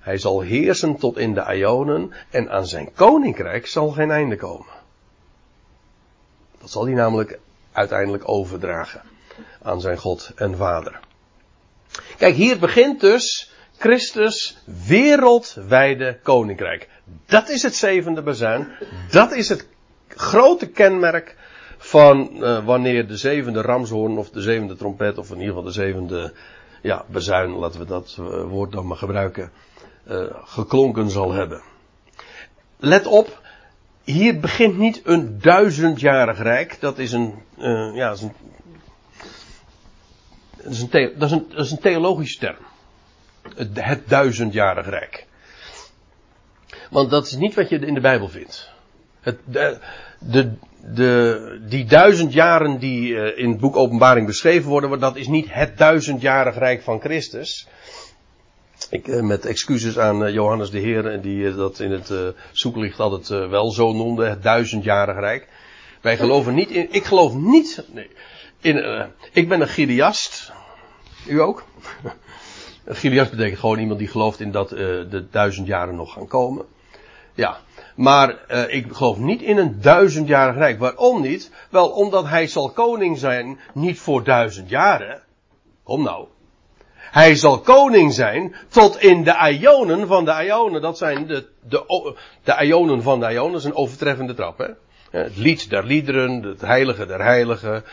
hij 0.00 0.18
zal 0.18 0.40
heersen 0.40 0.96
tot 0.96 1.18
in 1.18 1.34
de 1.34 1.54
Ionen 1.54 2.12
en 2.30 2.50
aan 2.50 2.66
zijn 2.66 2.92
koninkrijk 2.94 3.66
zal 3.66 3.88
geen 3.88 4.10
einde 4.10 4.36
komen. 4.36 4.72
Dat 6.60 6.70
zal 6.70 6.84
hij 6.84 6.94
namelijk 6.94 7.38
uiteindelijk 7.72 8.28
overdragen 8.28 9.02
aan 9.62 9.80
zijn 9.80 9.98
God 9.98 10.32
en 10.36 10.56
Vader. 10.56 11.00
Kijk, 12.16 12.34
hier 12.34 12.58
begint 12.58 13.00
dus 13.00 13.52
Christus 13.78 14.58
wereldwijde 14.86 16.18
koninkrijk. 16.22 16.88
Dat 17.26 17.48
is 17.48 17.62
het 17.62 17.76
zevende 17.76 18.22
bezuin. 18.22 18.68
Dat 19.10 19.32
is 19.32 19.48
het 19.48 19.66
grote 20.08 20.70
kenmerk 20.70 21.36
van 21.78 22.30
uh, 22.34 22.64
wanneer 22.64 23.06
de 23.06 23.16
zevende 23.16 23.60
ramshoorn 23.60 24.18
of 24.18 24.30
de 24.30 24.40
zevende 24.40 24.76
trompet 24.76 25.18
of 25.18 25.30
in 25.30 25.38
ieder 25.38 25.48
geval 25.48 25.62
de 25.62 25.72
zevende 25.72 26.32
ja, 26.82 27.04
bezuin, 27.08 27.50
laten 27.50 27.80
we 27.80 27.86
dat 27.86 28.16
uh, 28.20 28.42
woord 28.42 28.72
dan 28.72 28.86
maar 28.86 28.96
gebruiken, 28.96 29.52
uh, 30.10 30.24
geklonken 30.44 31.10
zal 31.10 31.32
hebben. 31.32 31.62
Let 32.78 33.06
op, 33.06 33.40
hier 34.04 34.40
begint 34.40 34.78
niet 34.78 35.00
een 35.04 35.40
duizendjarig 35.40 36.42
rijk. 36.42 36.80
Dat 36.80 36.98
is 36.98 37.12
een, 37.12 37.34
ja, 37.94 38.08
dat 38.08 38.16
is 38.16 38.22
een 38.22 38.32
dat 40.62 40.72
is, 40.72 40.80
een 40.80 41.46
dat, 41.48 41.64
is 41.64 41.70
een, 41.70 41.78
theologische 41.78 42.38
term. 42.38 42.64
Het, 43.54 43.68
het 43.72 44.08
duizendjarig 44.08 44.88
rijk. 44.88 45.26
Want 46.90 47.10
dat 47.10 47.26
is 47.26 47.34
niet 47.34 47.54
wat 47.54 47.68
je 47.68 47.78
in 47.78 47.94
de 47.94 48.00
Bijbel 48.00 48.28
vindt. 48.28 48.70
Het, 49.20 49.38
de, 50.18 50.52
de, 50.94 51.60
die 51.68 51.84
duizend 51.84 52.32
jaren 52.32 52.78
die 52.78 53.08
uh, 53.08 53.38
in 53.38 53.50
het 53.50 53.60
boek 53.60 53.76
Openbaring 53.76 54.26
beschreven 54.26 54.70
worden, 54.70 55.00
dat 55.00 55.16
is 55.16 55.28
niet 55.28 55.52
het 55.52 55.78
duizendjarig 55.78 56.58
rijk 56.58 56.82
van 56.82 57.00
Christus. 57.00 57.66
Ik, 58.90 59.06
uh, 59.06 59.20
met 59.20 59.46
excuses 59.46 59.98
aan 59.98 60.22
uh, 60.22 60.32
Johannes 60.32 60.70
de 60.70 60.78
Heer, 60.78 61.20
die 61.20 61.54
dat 61.54 61.78
in 61.78 61.90
het 61.90 62.12
zoeklicht 62.52 63.00
altijd 63.00 63.28
wel 63.28 63.70
zo 63.72 63.92
noemde, 63.92 64.24
het 64.24 64.42
duizendjarig 64.42 65.16
rijk. 65.16 65.48
Wij 66.00 66.16
geloven 66.16 66.54
niet 66.54 66.70
in, 66.70 66.88
ik 66.90 67.04
geloof 67.04 67.34
niet, 67.34 67.84
nee, 67.92 68.10
in, 68.60 68.76
uh, 68.76 69.04
ik 69.32 69.48
ben 69.48 69.60
een 69.60 69.68
Gideast. 69.68 70.52
U 71.26 71.40
ook? 71.40 71.64
een 72.84 72.96
Gideast 73.02 73.30
betekent 73.30 73.58
gewoon 73.58 73.78
iemand 73.78 73.98
die 73.98 74.08
gelooft 74.08 74.40
in 74.40 74.50
dat 74.50 74.72
uh, 74.72 74.78
de 74.78 75.26
duizend 75.30 75.66
jaren 75.66 75.94
nog 75.94 76.12
gaan 76.12 76.26
komen. 76.26 76.64
Ja. 77.34 77.58
Maar 77.96 78.38
uh, 78.48 78.74
ik 78.74 78.92
geloof 78.92 79.18
niet 79.18 79.42
in 79.42 79.56
een 79.56 79.80
duizendjarig 79.80 80.56
rijk. 80.56 80.78
Waarom 80.78 81.22
niet? 81.22 81.50
Wel, 81.70 81.88
omdat 81.88 82.28
hij 82.28 82.46
zal 82.46 82.70
koning 82.70 83.18
zijn 83.18 83.60
niet 83.74 83.98
voor 83.98 84.24
duizend 84.24 84.68
jaren. 84.68 85.22
Kom 85.82 86.02
nou. 86.02 86.26
Hij 87.10 87.34
zal 87.34 87.60
koning 87.60 88.12
zijn 88.12 88.56
tot 88.68 89.02
in 89.02 89.24
de 89.24 89.56
ionen 89.60 90.06
van 90.06 90.24
de 90.24 90.44
ionen. 90.44 90.82
Dat 90.82 90.98
zijn 90.98 91.26
de, 91.26 91.46
de, 91.68 92.14
de 92.44 92.64
ionen 92.64 93.02
van 93.02 93.20
de 93.20 93.32
ionen. 93.32 93.56
Is 93.56 93.64
een 93.64 93.74
overtreffende 93.74 94.34
trap. 94.34 94.58
Hè? 94.58 94.68
Het 95.10 95.36
lied 95.36 95.70
der 95.70 95.84
liederen, 95.84 96.42
het 96.42 96.60
heilige 96.60 97.06
der 97.06 97.22
heiligen 97.22 97.84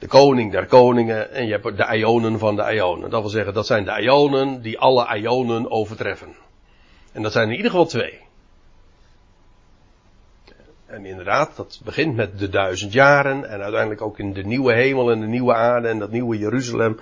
de 0.00 0.06
koning 0.06 0.52
der 0.52 0.66
koningen 0.66 1.32
en 1.32 1.46
je 1.46 1.52
hebt 1.52 1.76
de 1.76 1.96
ionen 1.96 2.38
van 2.38 2.56
de 2.56 2.74
ionen. 2.74 3.10
Dat 3.10 3.20
wil 3.20 3.30
zeggen, 3.30 3.54
dat 3.54 3.66
zijn 3.66 3.84
de 3.84 4.00
ionen 4.02 4.62
die 4.62 4.78
alle 4.78 5.18
ionen 5.18 5.70
overtreffen. 5.70 6.34
En 7.12 7.22
dat 7.22 7.32
zijn 7.32 7.48
in 7.48 7.56
ieder 7.56 7.70
geval 7.70 7.86
twee. 7.86 8.18
En 10.86 11.04
inderdaad, 11.04 11.56
dat 11.56 11.80
begint 11.84 12.16
met 12.16 12.38
de 12.38 12.48
duizend 12.48 12.92
jaren 12.92 13.48
en 13.48 13.60
uiteindelijk 13.60 14.02
ook 14.02 14.18
in 14.18 14.32
de 14.32 14.44
nieuwe 14.44 14.72
hemel 14.72 15.10
en 15.10 15.20
de 15.20 15.26
nieuwe 15.26 15.54
aarde 15.54 15.88
en 15.88 15.98
dat 15.98 16.10
nieuwe 16.10 16.38
Jeruzalem. 16.38 17.00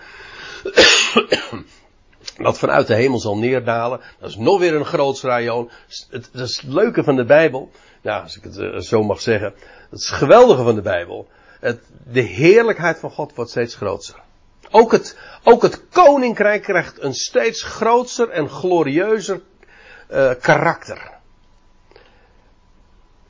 Dat 2.37 2.59
vanuit 2.59 2.87
de 2.87 2.95
hemel 2.95 3.19
zal 3.19 3.39
neerdalen. 3.39 4.01
Dat 4.21 4.29
is 4.31 4.37
nog 4.37 4.59
weer 4.59 4.75
een 4.75 4.85
groot 4.85 5.23
ion. 5.23 5.71
Het, 6.11 6.31
is 6.33 6.57
het 6.57 6.73
leuke 6.73 7.05
van 7.05 7.17
de 7.17 7.25
Bijbel. 7.25 7.71
Ja, 8.01 8.19
als 8.19 8.37
ik 8.37 8.43
het 8.43 8.59
eh, 8.59 8.79
zo 8.79 9.03
mag 9.03 9.21
zeggen. 9.21 9.55
Het 9.91 10.01
is 10.01 10.09
geweldige 10.09 10.63
van 10.63 10.75
de 10.75 10.83
Bijbel 10.83 11.29
het, 11.61 11.81
de 12.13 12.21
heerlijkheid 12.21 12.99
van 12.99 13.11
God 13.11 13.35
wordt 13.35 13.51
steeds 13.51 13.75
groter. 13.75 14.15
Ook 14.71 14.93
het, 14.93 15.19
ook 15.43 15.63
het 15.63 15.89
koninkrijk 15.89 16.63
krijgt 16.63 17.03
een 17.03 17.15
steeds 17.15 17.63
groter 17.63 18.29
en 18.29 18.49
glorieuzer 18.49 19.41
uh, 20.11 20.33
karakter. 20.41 21.11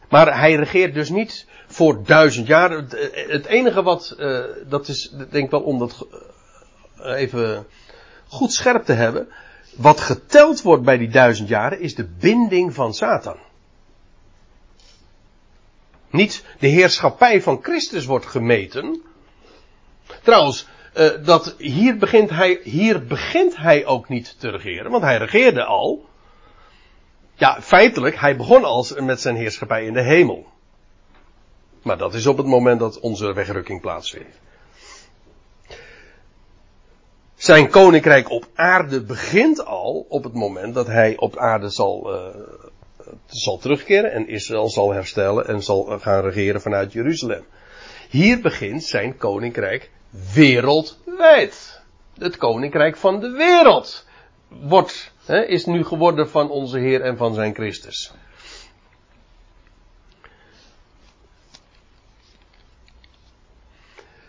Maar 0.09 0.39
hij 0.39 0.55
regeert 0.55 0.95
dus 0.95 1.11
niet 1.11 1.47
voor 1.67 2.03
duizend 2.05 2.47
jaar. 2.47 2.71
Het, 2.71 3.47
enige 3.47 3.83
wat, 3.83 4.17
uh, 4.19 4.45
dat 4.67 4.89
is, 4.89 5.15
denk 5.31 5.45
ik 5.45 5.51
wel 5.51 5.61
om 5.61 5.79
dat 5.79 6.07
even 7.03 7.67
goed 8.29 8.53
scherp 8.53 8.85
te 8.85 8.93
hebben. 8.93 9.29
Wat 9.77 10.01
geteld 10.01 10.63
wordt 10.63 10.83
bij 10.83 10.99
die 10.99 11.09
duizend 11.09 11.49
jaren 11.49 11.81
is 11.81 11.95
de 11.95 12.09
binding 12.19 12.75
van 12.75 12.95
Satan. 12.95 13.37
Niet 16.11 16.45
de 16.59 16.67
heerschappij 16.67 17.43
van 17.43 17.59
Christus 17.63 18.05
wordt 18.05 18.27
gemeten. 18.27 19.03
Trouwens, 20.23 20.67
uh, 20.95 21.11
dat 21.25 21.55
hier 21.59 21.97
begint 21.97 22.31
hij, 22.31 22.61
hier 22.63 23.07
begint 23.07 23.57
hij 23.57 23.87
ook 23.87 24.09
niet 24.09 24.41
te 24.41 24.51
regeren, 24.51 24.91
want 24.91 25.03
hij 25.03 25.17
regeerde 25.17 25.65
al. 25.65 26.07
Ja, 27.35 27.63
feitelijk, 27.63 28.21
hij 28.21 28.37
begon 28.37 28.65
al 28.65 28.87
met 28.97 29.21
zijn 29.21 29.37
heerschappij 29.37 29.85
in 29.85 29.93
de 29.93 30.03
hemel. 30.03 30.47
Maar 31.83 31.99
dat 31.99 32.15
is 32.15 32.27
op 32.27 32.37
het 32.37 32.47
moment 32.47 32.81
dat 32.81 33.01
onze 33.01 33.33
wegrukking 33.33 33.81
plaatsvindt. 33.81 34.39
Zijn 37.49 37.71
koninkrijk 37.71 38.31
op 38.31 38.47
aarde 38.55 39.03
begint 39.03 39.65
al 39.65 40.07
op 40.09 40.25
het 40.25 40.33
moment 40.33 40.75
dat 40.75 40.87
hij 40.87 41.17
op 41.17 41.37
aarde 41.37 41.69
zal, 41.69 42.15
uh, 42.15 42.43
zal 43.27 43.59
terugkeren 43.59 44.13
en 44.13 44.29
Israël 44.29 44.69
zal 44.69 44.93
herstellen 44.93 45.47
en 45.47 45.63
zal 45.63 45.99
gaan 46.01 46.23
regeren 46.23 46.61
vanuit 46.61 46.93
Jeruzalem. 46.93 47.45
Hier 48.11 48.41
begint 48.41 48.85
zijn 48.85 49.17
koninkrijk 49.17 49.91
wereldwijd. 50.35 51.83
Het 52.19 52.37
koninkrijk 52.37 52.97
van 52.97 53.21
de 53.21 53.31
wereld 53.31 54.07
wordt, 54.49 55.13
hè, 55.27 55.45
is 55.45 55.65
nu 55.65 55.85
geworden 55.85 56.29
van 56.29 56.51
onze 56.51 56.79
Heer 56.79 57.01
en 57.01 57.17
van 57.17 57.35
zijn 57.35 57.55
Christus. 57.55 58.13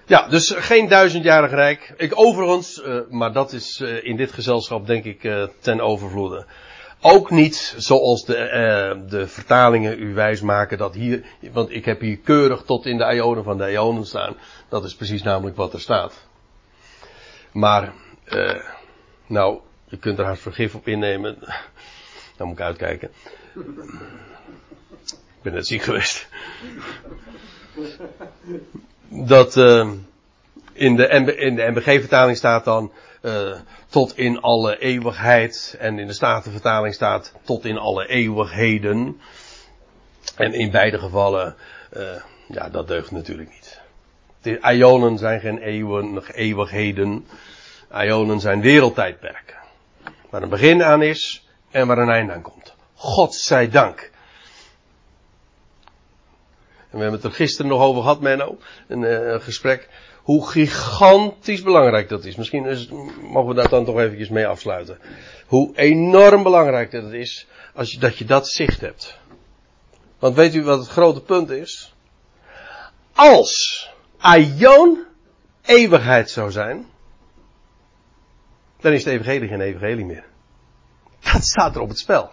Ja, 0.10 0.28
dus 0.28 0.54
geen 0.58 0.88
duizendjarig 0.88 1.52
rijk. 1.52 1.94
Ik 1.98 2.20
overigens, 2.20 2.84
uh, 2.84 3.02
maar 3.10 3.34
dat 3.34 3.54
is 3.54 3.80
uh, 3.80 4.04
in 4.04 4.16
dit 4.16 4.32
gezelschap 4.32 4.88
denk 4.88 5.04
ik 5.04 5.24
uh, 5.24 5.48
ten 5.60 5.82
overvloede. 5.82 6.46
Ook 7.02 7.30
niet 7.30 7.76
zoals 7.78 8.26
de, 8.26 9.06
de 9.10 9.28
vertalingen 9.28 10.00
u 10.00 10.14
wijs 10.14 10.42
maken 10.42 10.78
dat 10.78 10.94
hier, 10.94 11.26
want 11.52 11.72
ik 11.72 11.86
heb 11.86 12.00
hier 12.00 12.18
keurig 12.18 12.62
tot 12.62 12.86
in 12.86 12.98
de 12.98 13.14
ionen 13.14 13.44
van 13.44 13.58
de 13.58 13.72
ionen 13.72 14.06
staan. 14.06 14.36
Dat 14.70 14.84
is 14.84 14.96
precies 14.96 15.24
namelijk 15.24 15.56
wat 15.56 15.74
er 15.74 15.80
staat. 15.80 16.28
Maar, 17.52 17.94
nou, 19.28 19.60
je 19.86 19.98
kunt 19.98 20.20
er 20.20 20.26
haast 20.26 20.42
vergif 20.42 20.76
op 20.76 20.88
innemen. 20.88 21.38
Dan 22.38 22.48
moet 22.48 22.60
ik 22.60 22.66
uitkijken. 22.66 23.10
Ik 25.16 25.42
ben 25.42 25.54
net 25.54 25.68
ziek 25.68 25.82
geweest. 25.82 26.28
Dat 29.10 29.56
uh, 29.56 29.90
in 30.74 30.96
de, 30.96 31.08
in 31.36 31.56
de 31.56 31.72
MBG-vertaling 31.72 32.38
staat 32.38 32.66
dan 32.66 32.92
uh, 33.22 33.56
tot 33.88 34.18
in 34.18 34.42
alle 34.42 34.78
eeuwigheid. 34.80 35.76
En 35.80 36.00
in 36.00 36.08
de 36.08 36.14
Statenvertaling 36.14 36.94
staat 36.94 37.34
tot 37.44 37.66
in 37.66 37.78
alle 37.78 38.08
eeuwigheden. 38.08 39.22
En 40.36 40.54
in 40.54 40.72
beide 40.72 41.00
gevallen, 41.00 41.56
uh, 41.98 42.04
ja, 42.48 42.70
dat 42.70 42.88
deugt 42.88 43.12
natuurlijk 43.12 43.50
niet. 43.50 43.82
De 44.42 44.60
Ionen 44.74 45.18
zijn 45.18 45.40
geen 45.40 45.58
eeuwen, 45.58 46.24
eeuwigheden. 46.34 47.26
Ionen 47.94 48.40
zijn 48.40 48.62
wereldtijdperken. 48.62 49.56
Waar 50.30 50.42
een 50.42 50.50
begin 50.50 50.84
aan 50.84 51.02
is 51.02 51.48
en 51.72 51.88
waar 51.88 51.98
een 51.98 52.10
einde 52.10 52.34
aan 52.34 52.42
komt. 52.42 52.74
God 52.94 53.36
zij 53.36 53.70
dank. 53.70 54.12
En 56.90 56.98
we 56.98 57.02
hebben 57.02 57.22
het 57.22 57.24
er 57.24 57.36
gisteren 57.36 57.72
nog 57.72 57.82
over 57.82 58.02
gehad, 58.02 58.22
Menno. 58.22 58.58
Een, 58.88 59.02
uh, 59.02 59.32
een 59.32 59.42
gesprek. 59.42 59.90
Hoe 60.24 60.48
gigantisch 60.48 61.62
belangrijk 61.62 62.10
dat 62.10 62.26
is. 62.26 62.36
Misschien 62.36 62.66
is, 62.66 62.90
mogen 63.22 63.48
we 63.48 63.54
daar 63.54 63.70
dan 63.70 63.86
toch 63.86 64.00
eventjes 64.00 64.30
mee 64.30 64.48
afsluiten. 64.48 65.00
Hoe 65.48 65.78
enorm 65.78 66.44
belangrijk 66.44 66.92
dat 66.92 67.04
het 67.04 67.14
is. 67.14 67.48
Als 67.74 67.92
je, 67.92 68.00
dat 68.00 68.18
je 68.18 68.26
dat 68.26 68.48
zicht 68.48 68.82
hebt. 68.82 69.20
Want 70.20 70.36
weet 70.36 70.56
u 70.56 70.64
wat 70.64 70.80
het 70.80 70.88
grote 70.88 71.22
punt 71.22 71.50
is? 71.50 71.96
Als 73.14 73.90
Aion 74.18 75.06
eeuwigheid 75.62 76.30
zou 76.30 76.52
zijn. 76.52 76.88
Dan 78.80 78.92
is 78.92 79.04
het 79.04 79.14
evangelie 79.14 79.48
geen 79.48 79.62
evangelie 79.62 80.06
meer. 80.06 80.26
Dat 81.34 81.44
staat 81.44 81.76
er 81.76 81.82
op 81.82 81.90
het 81.90 82.00
spel. 82.00 82.32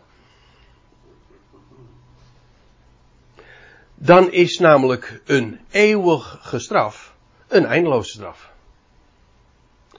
Dan 3.98 4.32
is 4.32 4.58
namelijk 4.58 5.20
een 5.24 5.60
eeuwige 5.70 6.58
straf 6.58 7.14
een 7.48 7.66
eindeloze 7.66 8.10
straf. 8.10 8.50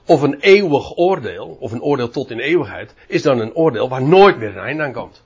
Of 0.04 0.22
een 0.22 0.40
eeuwig 0.40 0.96
oordeel, 0.96 1.56
of 1.60 1.72
een 1.72 1.82
oordeel 1.82 2.10
tot 2.10 2.30
in 2.30 2.38
eeuwigheid, 2.38 2.94
is 3.06 3.22
dan 3.22 3.38
een 3.38 3.54
oordeel 3.54 3.88
waar 3.88 4.02
nooit 4.02 4.38
meer 4.38 4.48
een 4.48 4.64
einde 4.64 4.82
aan 4.82 4.92
komt. 4.92 5.22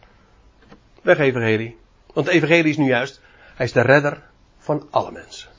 Weg 1.02 1.18
evangelie. 1.18 1.76
Want 2.12 2.26
de 2.26 2.32
evangelie 2.32 2.70
is 2.70 2.76
nu 2.76 2.86
juist, 2.86 3.20
hij 3.54 3.66
is 3.66 3.72
de 3.72 3.80
redder 3.80 4.22
van 4.58 4.86
alle 4.90 5.12
mensen. 5.12 5.50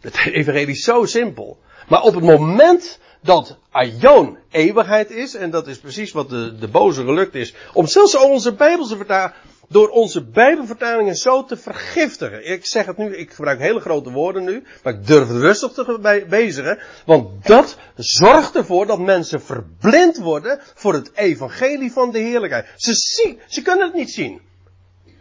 Het 0.00 0.16
evangelie 0.26 0.74
is 0.74 0.84
zo 0.84 1.04
simpel. 1.04 1.58
Maar 1.88 2.02
op 2.02 2.14
het 2.14 2.24
moment 2.24 3.00
dat 3.20 3.58
Aion 3.70 4.38
eeuwigheid 4.50 5.10
is, 5.10 5.34
en 5.34 5.50
dat 5.50 5.66
is 5.66 5.78
precies 5.78 6.12
wat 6.12 6.30
de, 6.30 6.58
de 6.58 6.68
boze 6.68 7.04
gelukt 7.04 7.34
is, 7.34 7.54
om 7.72 7.86
zelfs 7.86 8.16
onze 8.16 8.54
Bijbelse 8.54 8.96
vertaling 8.96 9.34
door 9.68 9.88
onze 9.88 10.24
Bijbelvertalingen 10.24 11.16
zo 11.16 11.44
te 11.44 11.56
vergiftigen. 11.56 12.50
Ik 12.50 12.66
zeg 12.66 12.86
het 12.86 12.96
nu, 12.96 13.16
ik 13.16 13.32
gebruik 13.32 13.58
hele 13.58 13.80
grote 13.80 14.10
woorden 14.10 14.44
nu, 14.44 14.64
maar 14.82 14.92
ik 14.92 15.06
durf 15.06 15.28
rustig 15.28 15.72
te 15.72 16.24
bezigen, 16.28 16.78
want 17.06 17.46
dat 17.46 17.76
zorgt 17.96 18.56
ervoor 18.56 18.86
dat 18.86 18.98
mensen 18.98 19.42
verblind 19.42 20.18
worden 20.18 20.60
voor 20.74 20.92
het 20.92 21.10
evangelie 21.14 21.92
van 21.92 22.10
de 22.10 22.18
heerlijkheid. 22.18 22.66
Ze 22.76 22.94
zien, 22.94 23.40
ze 23.46 23.62
kunnen 23.62 23.86
het 23.86 23.94
niet 23.94 24.10
zien. 24.10 24.40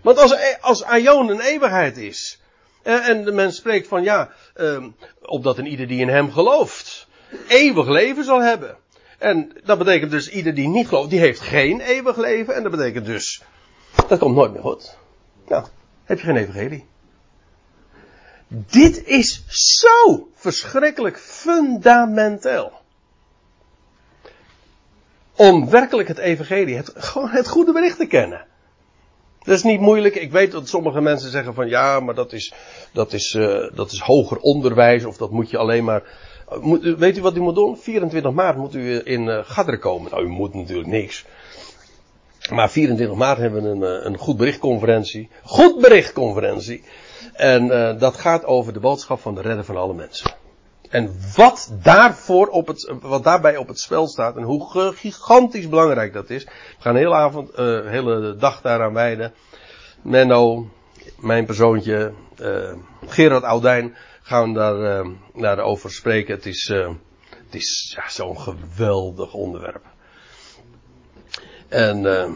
Want 0.01 0.17
als, 0.17 0.35
als 0.61 0.83
Aion 0.83 1.29
een 1.29 1.41
eeuwigheid 1.41 1.97
is, 1.97 2.39
eh, 2.83 3.07
en 3.07 3.23
de 3.23 3.31
mens 3.31 3.55
spreekt 3.55 3.87
van 3.87 4.03
ja, 4.03 4.29
eh, 4.53 4.83
opdat 5.21 5.57
een 5.57 5.67
ieder 5.67 5.87
die 5.87 5.99
in 5.99 6.07
hem 6.07 6.31
gelooft, 6.31 7.07
eeuwig 7.47 7.87
leven 7.87 8.23
zal 8.23 8.41
hebben. 8.41 8.77
En 9.19 9.51
dat 9.63 9.77
betekent 9.77 10.11
dus 10.11 10.29
ieder 10.29 10.53
die 10.53 10.67
niet 10.67 10.87
gelooft, 10.87 11.09
die 11.09 11.19
heeft 11.19 11.39
geen 11.39 11.81
eeuwig 11.81 12.17
leven. 12.17 12.55
En 12.55 12.63
dat 12.63 12.71
betekent 12.71 13.05
dus 13.05 13.41
dat 14.07 14.19
komt 14.19 14.35
nooit 14.35 14.53
meer 14.53 14.61
goed. 14.61 14.97
Nou, 15.47 15.65
heb 16.03 16.19
je 16.19 16.25
geen 16.25 16.37
evangelie. 16.37 16.85
Dit 18.47 19.03
is 19.05 19.43
zo 19.47 20.27
verschrikkelijk 20.33 21.19
fundamenteel. 21.19 22.71
Om 25.35 25.69
werkelijk 25.69 26.07
het 26.07 26.17
evangelie, 26.17 26.75
het, 26.75 26.91
gewoon 26.95 27.29
het 27.29 27.47
goede 27.47 27.71
bericht 27.71 27.97
te 27.97 28.05
kennen. 28.05 28.45
Dat 29.39 29.55
is 29.55 29.63
niet 29.63 29.79
moeilijk. 29.79 30.15
Ik 30.15 30.31
weet 30.31 30.51
dat 30.51 30.67
sommige 30.69 31.01
mensen 31.01 31.31
zeggen 31.31 31.53
van 31.53 31.67
ja, 31.67 31.99
maar 31.99 32.15
dat 32.15 32.33
is, 32.33 32.53
dat 32.91 33.13
is, 33.13 33.33
uh, 33.33 33.69
dat 33.73 33.91
is 33.91 33.99
hoger 33.99 34.37
onderwijs 34.37 35.05
of 35.05 35.17
dat 35.17 35.31
moet 35.31 35.49
je 35.49 35.57
alleen 35.57 35.83
maar. 35.83 36.03
Moet, 36.61 36.83
weet 36.97 37.17
u 37.17 37.21
wat 37.21 37.35
u 37.35 37.39
moet 37.39 37.55
doen? 37.55 37.77
24 37.77 38.31
maart 38.31 38.57
moet 38.57 38.75
u 38.75 39.01
in 39.03 39.27
uh, 39.57 39.79
komen. 39.79 40.11
Nou, 40.11 40.23
u 40.23 40.27
moet 40.27 40.53
natuurlijk 40.53 40.87
niks. 40.87 41.25
Maar 42.49 42.69
24 42.69 43.17
maart 43.17 43.37
hebben 43.37 43.63
we 43.63 43.69
een, 43.69 43.99
eh, 43.99 44.05
een 44.05 44.17
goed 44.17 44.37
berichtconferentie. 44.37 45.29
Goed 45.43 45.81
berichtconferentie. 45.81 46.83
En 47.33 47.65
uh, 47.65 47.99
dat 47.99 48.17
gaat 48.17 48.45
over 48.45 48.73
de 48.73 48.79
boodschap 48.79 49.19
van 49.19 49.35
de 49.35 49.41
redder 49.41 49.65
van 49.65 49.77
alle 49.77 49.93
mensen. 49.93 50.31
En 50.89 51.15
wat 51.35 51.73
daarvoor 51.81 52.47
op 52.47 52.67
het, 52.67 52.93
wat 53.01 53.23
daarbij 53.23 53.57
op 53.57 53.67
het 53.67 53.79
spel 53.79 54.07
staat 54.07 54.35
en 54.35 54.43
hoe 54.43 54.93
gigantisch 54.95 55.69
belangrijk 55.69 56.13
dat 56.13 56.29
is. 56.29 56.43
We 56.43 56.51
gaan 56.79 56.95
hele 56.95 57.15
avond, 57.15 57.49
uh, 57.49 57.87
hele 57.89 58.35
dag 58.35 58.61
daaraan 58.61 58.93
wijden. 58.93 59.33
Menno, 60.01 60.67
mijn 61.19 61.45
persoontje, 61.45 62.13
Gerard 63.05 63.43
Oudijn 63.43 63.95
gaan 64.21 64.53
daar, 64.53 65.05
daarover 65.33 65.91
spreken. 65.91 66.35
Het 66.35 66.45
is, 66.45 66.67
het 67.45 67.55
is 67.55 67.97
zo'n 68.07 68.39
geweldig 68.39 69.33
onderwerp. 69.33 69.94
En 71.67 72.03
uh, 72.03 72.29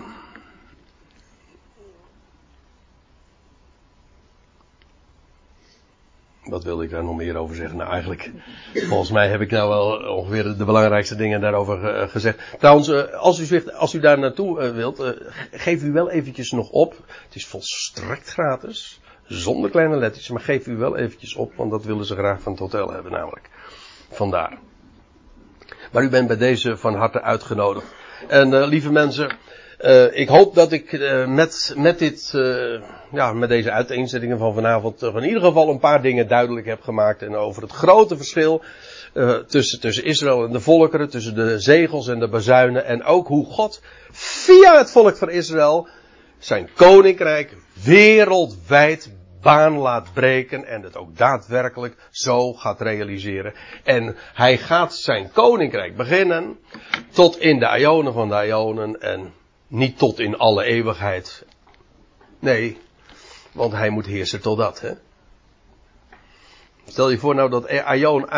wat 6.43 6.63
wilde 6.63 6.83
ik 6.83 6.89
daar 6.89 7.03
nog 7.03 7.15
meer 7.15 7.35
over 7.35 7.55
zeggen? 7.55 7.77
Nou, 7.77 7.91
eigenlijk, 7.91 8.31
volgens 8.73 9.11
mij 9.11 9.29
heb 9.29 9.41
ik 9.41 9.51
nou 9.51 9.69
wel 9.69 10.15
ongeveer 10.15 10.43
de 10.43 10.65
belangrijkste 10.65 11.15
dingen 11.15 11.41
daarover 11.41 12.01
uh, 12.01 12.09
gezegd. 12.09 12.39
Trouwens, 12.59 12.87
uh, 12.87 13.13
als, 13.13 13.51
u 13.51 13.69
als 13.71 13.93
u 13.93 13.99
daar 13.99 14.19
naartoe 14.19 14.71
wilt, 14.71 15.15
geef 15.51 15.83
u 15.83 15.91
wel 15.91 16.09
eventjes 16.09 16.51
nog 16.51 16.69
op. 16.69 16.91
Het 17.25 17.35
is 17.35 17.47
volstrekt 17.47 18.29
gratis, 18.29 18.99
zonder 19.25 19.69
kleine 19.69 19.97
letters, 19.97 20.29
maar 20.29 20.41
geef 20.41 20.67
u 20.67 20.77
wel 20.77 20.97
eventjes 20.97 21.35
op, 21.35 21.55
want 21.55 21.71
dat 21.71 21.85
willen 21.85 22.05
ze 22.05 22.15
graag 22.15 22.41
van 22.41 22.51
het 22.51 22.61
hotel 22.61 22.91
hebben 22.91 23.11
namelijk. 23.11 23.49
Vandaar. 24.11 24.57
Maar 25.91 26.03
u 26.03 26.09
bent 26.09 26.27
bij 26.27 26.37
deze 26.37 26.77
van 26.77 26.95
harte 26.95 27.21
uitgenodigd. 27.21 27.98
En 28.27 28.53
uh, 28.53 28.67
lieve 28.67 28.91
mensen, 28.91 29.29
uh, 29.81 30.17
ik 30.17 30.27
hoop 30.27 30.55
dat 30.55 30.71
ik 30.71 30.91
uh, 30.91 31.27
met, 31.27 31.73
met 31.75 31.99
dit, 31.99 32.31
ja, 33.11 33.33
met 33.33 33.49
deze 33.49 33.71
uiteenzettingen 33.71 34.37
van 34.37 34.53
vanavond 34.53 35.01
in 35.01 35.23
ieder 35.23 35.41
geval 35.41 35.69
een 35.69 35.79
paar 35.79 36.01
dingen 36.01 36.27
duidelijk 36.27 36.65
heb 36.65 36.81
gemaakt. 36.81 37.21
En 37.21 37.35
over 37.35 37.61
het 37.61 37.71
grote 37.71 38.17
verschil 38.17 38.63
tussen, 39.47 39.79
tussen 39.79 40.03
Israël 40.03 40.45
en 40.45 40.51
de 40.51 40.59
volkeren, 40.59 41.09
tussen 41.09 41.35
de 41.35 41.59
zegels 41.59 42.07
en 42.07 42.19
de 42.19 42.27
bazuinen. 42.27 42.85
En 42.85 43.03
ook 43.03 43.27
hoe 43.27 43.45
God 43.45 43.81
via 44.11 44.77
het 44.77 44.91
volk 44.91 45.17
van 45.17 45.29
Israël 45.29 45.87
zijn 46.37 46.69
koninkrijk 46.75 47.55
wereldwijd 47.83 49.09
baan 49.41 49.73
laat 49.73 50.13
breken 50.13 50.65
en 50.65 50.81
het 50.81 50.97
ook 50.97 51.17
daadwerkelijk 51.17 51.95
zo 52.11 52.53
gaat 52.53 52.81
realiseren. 52.81 53.53
En 53.83 54.15
hij 54.33 54.57
gaat 54.57 54.95
zijn 54.95 55.31
koninkrijk 55.31 55.95
beginnen 55.97 56.59
tot 57.11 57.39
in 57.39 57.59
de 57.59 57.77
Ionen 57.79 58.13
van 58.13 58.29
de 58.29 58.45
Ionen 58.45 59.01
en 59.01 59.33
niet 59.67 59.97
tot 59.97 60.19
in 60.19 60.37
alle 60.37 60.63
eeuwigheid. 60.63 61.45
Nee, 62.39 62.77
want 63.51 63.73
hij 63.73 63.89
moet 63.89 64.05
heersen 64.05 64.41
tot 64.41 64.57
dat, 64.57 64.81
hè. 64.81 64.91
Stel 66.87 67.09
je 67.09 67.17
voor 67.17 67.35
nou 67.35 67.49
dat 67.49 67.67
Aion 67.67 68.29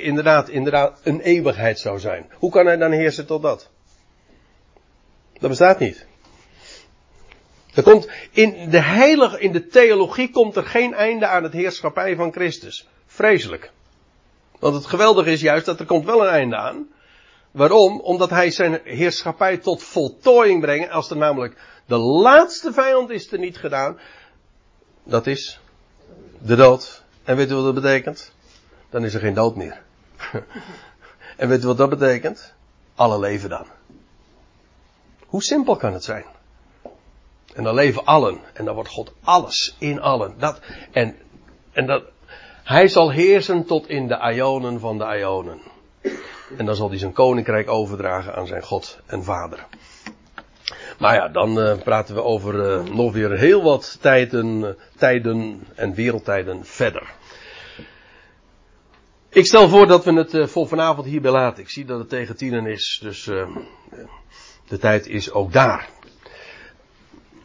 inderdaad, 0.00 0.48
inderdaad 0.48 1.00
een 1.02 1.20
eeuwigheid 1.20 1.78
zou 1.78 1.98
zijn. 1.98 2.30
Hoe 2.32 2.50
kan 2.50 2.66
hij 2.66 2.76
dan 2.76 2.92
heersen 2.92 3.26
tot 3.26 3.42
dat? 3.42 3.70
Dat 5.32 5.48
bestaat 5.48 5.78
niet. 5.78 6.06
Er 7.74 7.82
komt 7.82 8.08
in 8.30 8.70
de 8.70 8.80
heilige, 8.80 9.40
in 9.40 9.52
de 9.52 9.66
theologie 9.66 10.30
komt 10.30 10.56
er 10.56 10.64
geen 10.64 10.94
einde 10.94 11.26
aan 11.26 11.42
het 11.42 11.52
heerschappij 11.52 12.16
van 12.16 12.32
Christus. 12.32 12.88
Vreselijk. 13.06 13.72
Want 14.58 14.74
het 14.74 14.86
geweldige 14.86 15.30
is 15.30 15.40
juist 15.40 15.66
dat 15.66 15.80
er 15.80 15.86
komt 15.86 16.04
wel 16.04 16.22
een 16.22 16.32
einde 16.32 16.56
aan. 16.56 16.88
Waarom? 17.50 18.00
Omdat 18.00 18.30
hij 18.30 18.50
zijn 18.50 18.80
heerschappij 18.84 19.56
tot 19.56 19.82
voltooiing 19.82 20.60
brengt. 20.60 20.90
Als 20.90 21.10
er 21.10 21.16
namelijk 21.16 21.56
de 21.86 21.96
laatste 21.96 22.72
vijand 22.72 23.10
is 23.10 23.32
er 23.32 23.38
niet 23.38 23.56
gedaan. 23.56 23.98
Dat 25.04 25.26
is 25.26 25.60
de 26.38 26.56
dood. 26.56 27.02
En 27.24 27.36
weet 27.36 27.50
u 27.50 27.54
wat 27.54 27.64
dat 27.64 27.74
betekent? 27.74 28.32
Dan 28.90 29.04
is 29.04 29.14
er 29.14 29.20
geen 29.20 29.34
dood 29.34 29.56
meer. 29.56 29.82
en 31.36 31.48
weet 31.48 31.62
u 31.62 31.66
wat 31.66 31.76
dat 31.76 31.90
betekent? 31.90 32.54
Alle 32.94 33.18
leven 33.18 33.48
dan. 33.48 33.66
Hoe 35.26 35.42
simpel 35.42 35.76
kan 35.76 35.92
het 35.92 36.04
zijn? 36.04 36.24
En 37.54 37.64
dan 37.64 37.74
leven 37.74 38.04
allen. 38.04 38.38
En 38.52 38.64
dan 38.64 38.74
wordt 38.74 38.90
God 38.90 39.12
alles 39.22 39.76
in 39.78 40.00
allen. 40.00 40.34
Dat, 40.38 40.60
en, 40.92 41.16
en 41.72 41.86
dat, 41.86 42.02
hij 42.64 42.88
zal 42.88 43.10
heersen 43.10 43.64
tot 43.64 43.88
in 43.88 44.08
de 44.08 44.32
Ionen 44.34 44.80
van 44.80 44.98
de 44.98 45.18
Ionen. 45.18 45.60
En 46.56 46.66
dan 46.66 46.74
zal 46.74 46.88
hij 46.88 46.98
zijn 46.98 47.12
koninkrijk 47.12 47.68
overdragen 47.68 48.34
aan 48.34 48.46
zijn 48.46 48.62
God 48.62 48.98
en 49.06 49.24
Vader. 49.24 49.66
Maar 50.98 51.14
ja, 51.14 51.28
dan 51.28 51.58
uh, 51.58 51.82
praten 51.82 52.14
we 52.14 52.22
over 52.22 52.54
uh, 52.54 52.94
nog 52.94 53.12
weer 53.12 53.30
heel 53.30 53.62
wat 53.62 53.98
tijden, 54.00 54.76
tijden 54.96 55.66
en 55.74 55.94
wereldtijden 55.94 56.64
verder. 56.64 57.12
Ik 59.28 59.46
stel 59.46 59.68
voor 59.68 59.86
dat 59.86 60.04
we 60.04 60.12
het 60.12 60.50
voor 60.50 60.68
vanavond 60.68 61.06
hierbij 61.06 61.30
laten. 61.30 61.62
Ik 61.62 61.70
zie 61.70 61.84
dat 61.84 61.98
het 61.98 62.08
tegen 62.08 62.36
tienen 62.36 62.66
is, 62.66 62.98
dus 63.02 63.24
de 64.68 64.78
tijd 64.78 65.06
is 65.06 65.32
ook 65.32 65.52
daar. 65.52 65.88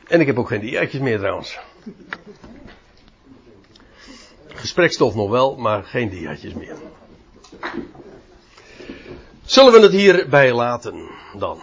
En 0.09 0.19
ik 0.19 0.27
heb 0.27 0.39
ook 0.39 0.47
geen 0.47 0.59
diaatjes 0.59 1.01
meer 1.01 1.17
trouwens. 1.17 1.59
Gesprekstof 4.47 5.15
nog 5.15 5.29
wel, 5.29 5.55
maar 5.55 5.83
geen 5.83 6.09
diaatjes 6.09 6.53
meer. 6.53 6.75
Zullen 9.43 9.71
we 9.71 9.79
het 9.79 9.91
hierbij 9.91 10.53
laten 10.53 11.09
dan? 11.37 11.61